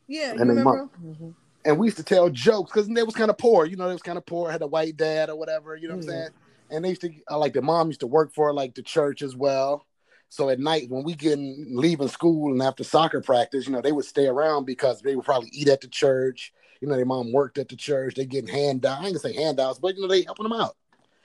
[0.07, 0.89] Yeah, and you remember?
[1.05, 1.31] Mm-hmm
[1.65, 3.67] and we used to tell jokes because they was kind of poor.
[3.67, 5.77] You know, they was kind of poor, had a white dad or whatever.
[5.77, 6.11] You know what mm-hmm.
[6.11, 6.31] I'm saying?
[6.71, 9.23] And they used to uh, like the mom used to work for like the church
[9.23, 9.87] as well.
[10.29, 13.93] So at night when we getting leaving school and after soccer practice, you know, they
[13.93, 16.53] would stay around because they would probably eat at the church.
[16.81, 18.15] You know, their mom worked at the church.
[18.15, 19.01] They getting handouts.
[19.01, 20.77] I ain't gonna say handouts, but you know, they helping them out.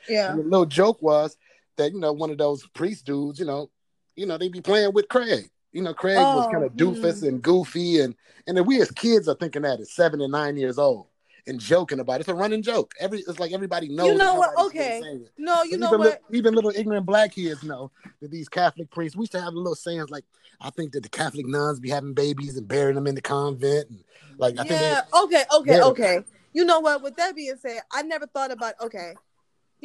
[0.09, 0.31] Yeah.
[0.31, 1.37] And the little joke was
[1.77, 3.69] that you know one of those priest dudes, you know,
[4.15, 5.49] you know they be playing with Craig.
[5.71, 7.27] You know, Craig oh, was kind of doofus hmm.
[7.27, 8.15] and goofy, and
[8.47, 11.07] and then we as kids are thinking that at seven and nine years old,
[11.47, 12.19] and joking about it.
[12.21, 12.93] It's a running joke.
[12.99, 14.07] Every it's like everybody knows.
[14.07, 14.57] You know what?
[14.67, 15.01] Okay.
[15.37, 16.21] No, you know even, what?
[16.29, 17.91] li- even little ignorant black kids know
[18.21, 19.15] that these Catholic priests.
[19.15, 20.25] We used to have a little sayings like,
[20.61, 23.89] "I think that the Catholic nuns be having babies and burying them in the convent,"
[23.89, 24.03] and
[24.37, 25.01] like I think yeah.
[25.11, 25.43] they, Okay.
[25.53, 25.77] Okay.
[25.77, 25.83] Yeah.
[25.85, 26.19] Okay.
[26.53, 27.03] You know what?
[27.03, 28.75] With that being said, I never thought about.
[28.81, 29.13] Okay.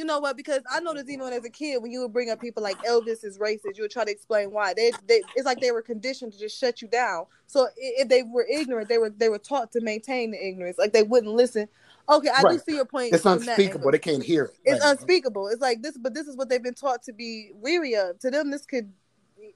[0.01, 0.35] You know what?
[0.35, 3.23] Because I noticed even as a kid, when you would bring up people like Elvis
[3.23, 4.73] is racist, you would try to explain why.
[4.73, 7.27] They, they, it's like they were conditioned to just shut you down.
[7.47, 10.95] So if they were ignorant, they were they were taught to maintain the ignorance, like
[10.95, 11.69] they wouldn't listen.
[12.09, 13.13] Okay, I do see your point.
[13.13, 13.91] it's unspeakable.
[13.91, 14.53] They can't hear it.
[14.65, 14.81] It's Right.
[14.81, 14.91] Uh-huh.
[14.93, 15.49] unspeakable.
[15.49, 18.19] It's like this, but this is what they've been taught to be weary of.
[18.21, 18.91] To them, this could.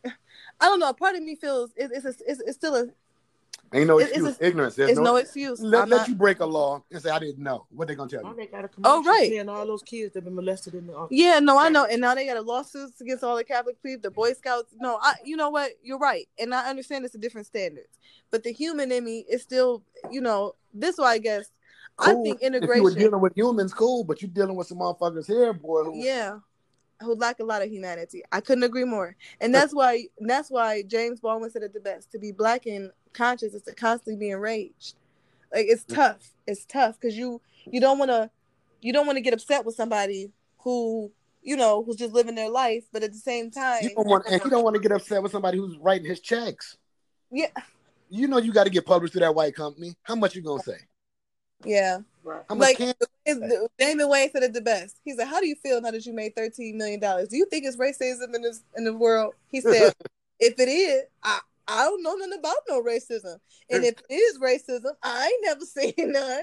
[0.05, 0.11] I
[0.67, 0.91] don't know.
[0.91, 2.89] A part of me feels it, it's, a, it's it's still a
[3.75, 4.49] Ain't no it's- it's excuse.
[4.49, 4.75] Ignorance.
[4.77, 5.16] There's it's no, no.
[5.16, 5.61] excuse.
[5.61, 7.66] let, I'm let not- you break a law and say I didn't know.
[7.70, 8.35] What they gonna tell you?
[8.37, 9.33] they got a Oh, right.
[9.33, 11.09] And all those kids that been molested in the office.
[11.16, 14.01] Yeah, no, I know, and now they got a lawsuits against all the Catholic people,
[14.03, 14.72] the Boy Scouts.
[14.79, 15.72] No, I, you know what?
[15.83, 17.99] You're right, and I understand it's a different standards,
[18.31, 21.51] but the human in me is still, you know, this why I guess
[21.99, 22.25] I Cool.
[22.25, 22.99] think If you were integration.
[22.99, 25.83] dealing with humans, cool, but you're dealing with some motherfuckers here, boy.
[25.85, 26.39] Who, Yeah,
[27.03, 28.22] who lack a lot of humanity.
[28.31, 32.12] I couldn't agree more, and that's why that's why James Baldwin said it the best:
[32.12, 34.95] to be black and conscious is to constantly be enraged.
[35.53, 36.31] Like it's tough.
[36.47, 38.31] It's tough because you you don't want to
[38.83, 41.11] you don't want to get upset with somebody who
[41.43, 44.25] you know who's just living their life, but at the same time, You don't want,
[44.27, 46.77] and you don't want to get upset with somebody who's writing his checks.
[47.31, 47.49] yeah,
[48.09, 49.95] You know you got to get published to that white company.
[50.03, 50.79] How much you gonna say?
[51.65, 51.99] yeah.
[52.23, 52.43] Right.
[52.49, 52.95] How much Like can?
[53.27, 54.97] it's, Damon Wayans said it the best.
[55.05, 57.29] He said, "How do you feel now that you made thirteen million dollars?
[57.29, 59.93] Do you think it's racism in this in the world?" He said,
[60.41, 63.37] "If it is, I I don't know nothing about no racism,
[63.71, 66.43] and if it is racism, I ain't never seen none.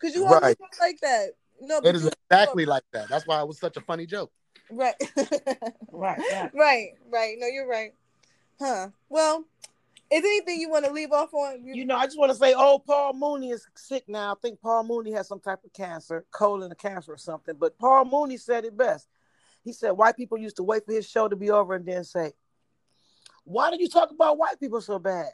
[0.00, 0.58] Cause you always Right.
[0.58, 1.30] talk like that.
[1.60, 3.08] No, It is you- exactly like that.
[3.08, 4.30] That's why it was such a funny joke.
[4.70, 4.94] right,
[5.90, 6.18] Right.
[6.20, 6.50] Right.
[6.54, 7.36] right, right.
[7.38, 7.92] No, you're right,
[8.60, 8.88] huh?
[9.08, 9.44] Well,
[10.10, 11.66] is there anything you want to leave off on?
[11.66, 14.32] You know, I just want to say, oh, Paul Mooney is sick now.
[14.32, 17.56] I think Paul Mooney has some type of cancer, colon cancer or something.
[17.58, 19.08] But Paul Mooney said it best.
[19.64, 22.04] He said white people used to wait for his show to be over and then
[22.04, 22.32] say,
[23.48, 25.32] "Why did you talk about white people so bad?"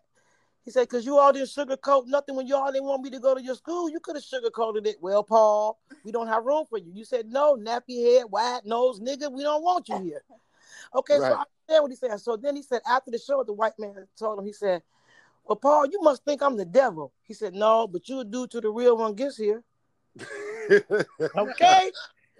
[0.64, 3.34] He said, "Cause you all didn't sugarcoat nothing when y'all didn't want me to go
[3.34, 3.90] to your school.
[3.90, 4.96] You could have sugarcoated it.
[5.00, 6.90] Well, Paul, we don't have room for you.
[6.94, 9.30] You said no, nappy head, white nose, nigga.
[9.30, 10.22] We don't want you here.
[10.94, 12.20] Okay, so I understand what he said.
[12.20, 14.82] So then he said after the show, the white man told him, he said,
[15.44, 18.60] "Well, Paul, you must think I'm the devil." He said, "No, but you'll do till
[18.60, 19.62] the real one gets here."
[21.36, 21.90] Okay.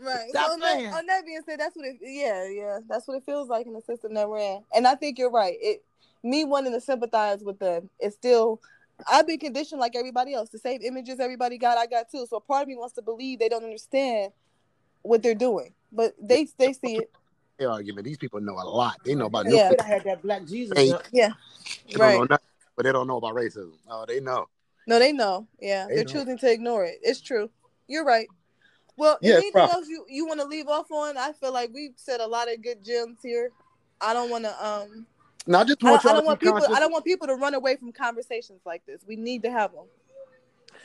[0.05, 0.29] Right.
[0.31, 1.97] Stop so on that, on that being said, that's what it.
[2.01, 4.63] Yeah, yeah, that's what it feels like in the system that we're in.
[4.75, 5.57] And I think you're right.
[5.61, 5.83] It
[6.23, 7.91] me wanting to sympathize with them.
[7.99, 8.61] It's still.
[9.11, 10.51] I've been conditioned like everybody else.
[10.51, 12.27] The same images everybody got, I got too.
[12.31, 14.33] So a part of me wants to believe they don't understand
[15.03, 17.11] what they're doing, but they they see it.
[17.59, 18.05] Their argument.
[18.05, 18.99] These people know a lot.
[19.05, 19.69] They know about Yeah.
[19.69, 20.77] Could have had that black Jesus.
[20.77, 20.91] Hey.
[20.91, 21.05] up.
[21.13, 21.29] They
[21.89, 22.15] don't Right.
[22.15, 22.47] know nothing,
[22.77, 23.75] but they don't know about racism.
[23.89, 24.47] Oh, they know.
[24.87, 25.47] No, they know.
[25.61, 26.13] Yeah, They they're know.
[26.13, 26.99] choosing to ignore it.
[27.03, 27.51] It's true.
[27.87, 28.29] You're right.
[28.97, 31.17] Well, Yeah, anything else you, you want to leave off on?
[31.17, 33.51] I feel like we've said a lot of good gems here.
[34.01, 35.07] I don't want to um
[35.47, 36.61] Now I just I, want I y'all don't to want people.
[36.61, 36.77] conscious.
[36.77, 39.03] I don't want people to run away from conversations like this.
[39.07, 39.85] We need to have them.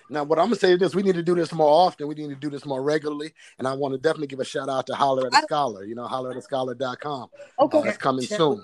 [0.09, 2.07] Now, what I'm gonna say is this: we need to do this more often.
[2.07, 3.33] We need to do this more regularly.
[3.57, 5.83] And I want to definitely give a shout out to Holla at a Scholar.
[5.85, 7.29] You know, holleratascholar.com.
[7.59, 7.77] Okay.
[7.77, 8.61] Uh, it's coming soon.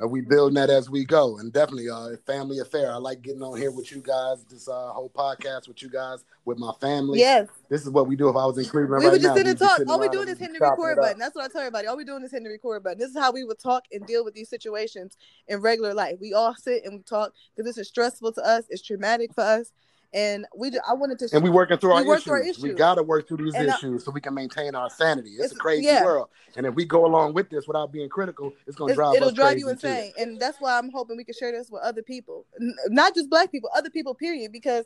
[0.00, 2.92] Uh, we building that as we go, and definitely uh, a family affair.
[2.92, 4.44] I like getting on here with you guys.
[4.44, 7.18] This uh, whole podcast with you guys, with my family.
[7.18, 7.48] yes.
[7.68, 8.28] This is what we do.
[8.28, 9.80] If I was in Cleveland We right would just now, sit and talk.
[9.88, 11.18] All we doing is hitting the record button.
[11.18, 11.88] That's what I tell everybody.
[11.88, 12.98] All we doing is hitting the record button.
[12.98, 15.16] This is how we would talk and deal with these situations
[15.48, 16.18] in regular life.
[16.20, 18.64] We all sit and we talk because this is stressful to us.
[18.68, 19.72] It's traumatic for us,
[20.14, 20.70] and we.
[20.70, 21.28] ju- I wanted to.
[21.34, 22.24] And we working through We our, work issues.
[22.58, 24.74] through our We got to work through these And I- issues so we can maintain
[24.74, 25.30] our sanity.
[25.32, 26.04] It's, It's- a crazy yeah.
[26.04, 28.96] world, and if we go along with this without being critical, it's going to It's-
[28.96, 29.70] drive it'll us drive crazy you too.
[29.72, 33.14] insane, and that's why I'm hoping we can share this with other people, N- not
[33.14, 34.14] just Black people, other people.
[34.14, 34.52] Period.
[34.52, 34.84] Because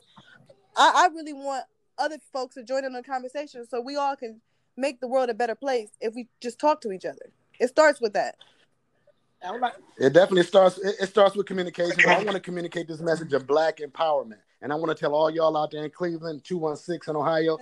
[0.75, 1.63] I, I really want
[1.97, 4.41] other folks to join in the conversation so we all can
[4.77, 7.29] make the world a better place if we just talk to each other.
[7.59, 8.35] It starts with that.
[9.59, 10.77] Like- It definitely starts.
[10.77, 11.97] It, it starts with communication.
[12.09, 15.29] I want to communicate this message of black empowerment, and I want to tell all
[15.29, 17.57] y'all out there in Cleveland, two one six in Ohio,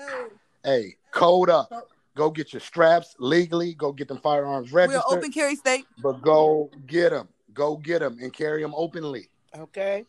[0.64, 1.72] hey, code up.
[2.16, 3.76] Go get your straps legally.
[3.76, 4.94] Go get them firearms ready.
[4.94, 5.86] We're open carry state.
[6.02, 7.28] but go get them.
[7.54, 9.30] Go get them and carry them openly.
[9.56, 10.06] Okay.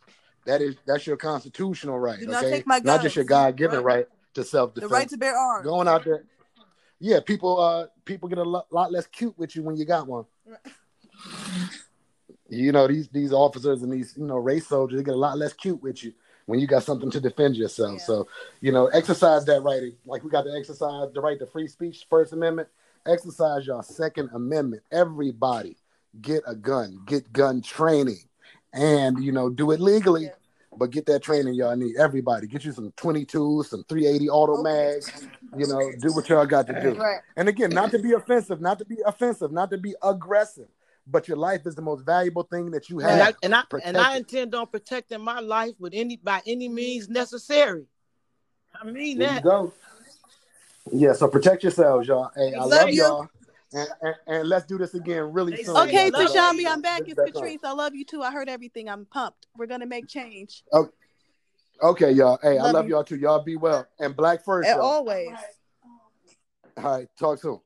[0.47, 2.19] That is that's your constitutional right.
[2.19, 3.27] Do not okay, take my not just your.
[3.27, 3.97] God given Right.
[3.97, 4.91] right to self defense.
[4.91, 5.65] The right to bear arms.
[5.67, 6.25] Going out there,
[6.99, 7.21] yeah.
[7.21, 10.25] People, uh, people get a lot, lot less cute with you when you got one.
[12.49, 15.37] You know these these officers and these you know race soldiers they get a lot
[15.37, 16.15] less cute with you
[16.49, 17.99] when you got something to defend yourself.
[17.99, 18.05] Yeah.
[18.07, 18.29] So
[18.63, 19.93] you know exercise that right.
[20.07, 22.69] Like we got to exercise the right to free speech, First Amendment.
[23.07, 24.83] Exercise your Second Amendment.
[24.91, 25.77] Everybody
[26.23, 28.25] get a gun, get gun training,
[28.73, 30.25] and you know do it legally.
[30.25, 30.31] Yeah.
[30.79, 31.97] but get that training y'all need.
[31.97, 35.27] Everybody, get you some 22s, some 380 auto oh, mags.
[35.55, 36.95] You know, do what y'all got to do.
[36.95, 37.21] Right.
[37.37, 40.69] And again, not to be offensive, not to be offensive, not to be aggressive,
[41.11, 43.37] but your life is the most valuable thing that you And I have.
[43.43, 47.09] and I Protect and I intend on protecting my life with any by any means
[47.09, 47.87] necessary.
[48.81, 49.43] I mean There you that.
[49.43, 49.73] go.
[50.93, 52.31] Yeah, so protect yourselves, y'all.
[52.35, 53.03] Hey, I Love love you.
[53.03, 53.29] y'all.
[53.75, 55.77] And, and, and let's do this again really soon.
[55.77, 56.69] Okay, love Tshombe, you.
[56.69, 57.01] I'm back.
[57.01, 57.43] This It's back on.
[57.43, 57.59] Patrice.
[57.65, 58.23] I love you too.
[58.23, 58.89] I heard everything.
[58.89, 59.47] I'm pumped.
[59.57, 60.65] We're gonna make change.
[60.73, 60.89] Oh,
[61.83, 62.39] okay, y'all.
[62.43, 62.95] Hey, I Love love you.
[62.95, 63.17] y'all too.
[63.17, 63.87] Y'all be well.
[63.99, 64.87] And black first, And y'all.
[64.87, 65.29] always.
[66.79, 67.61] All right, talk soon.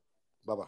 [0.45, 0.65] Bye bye.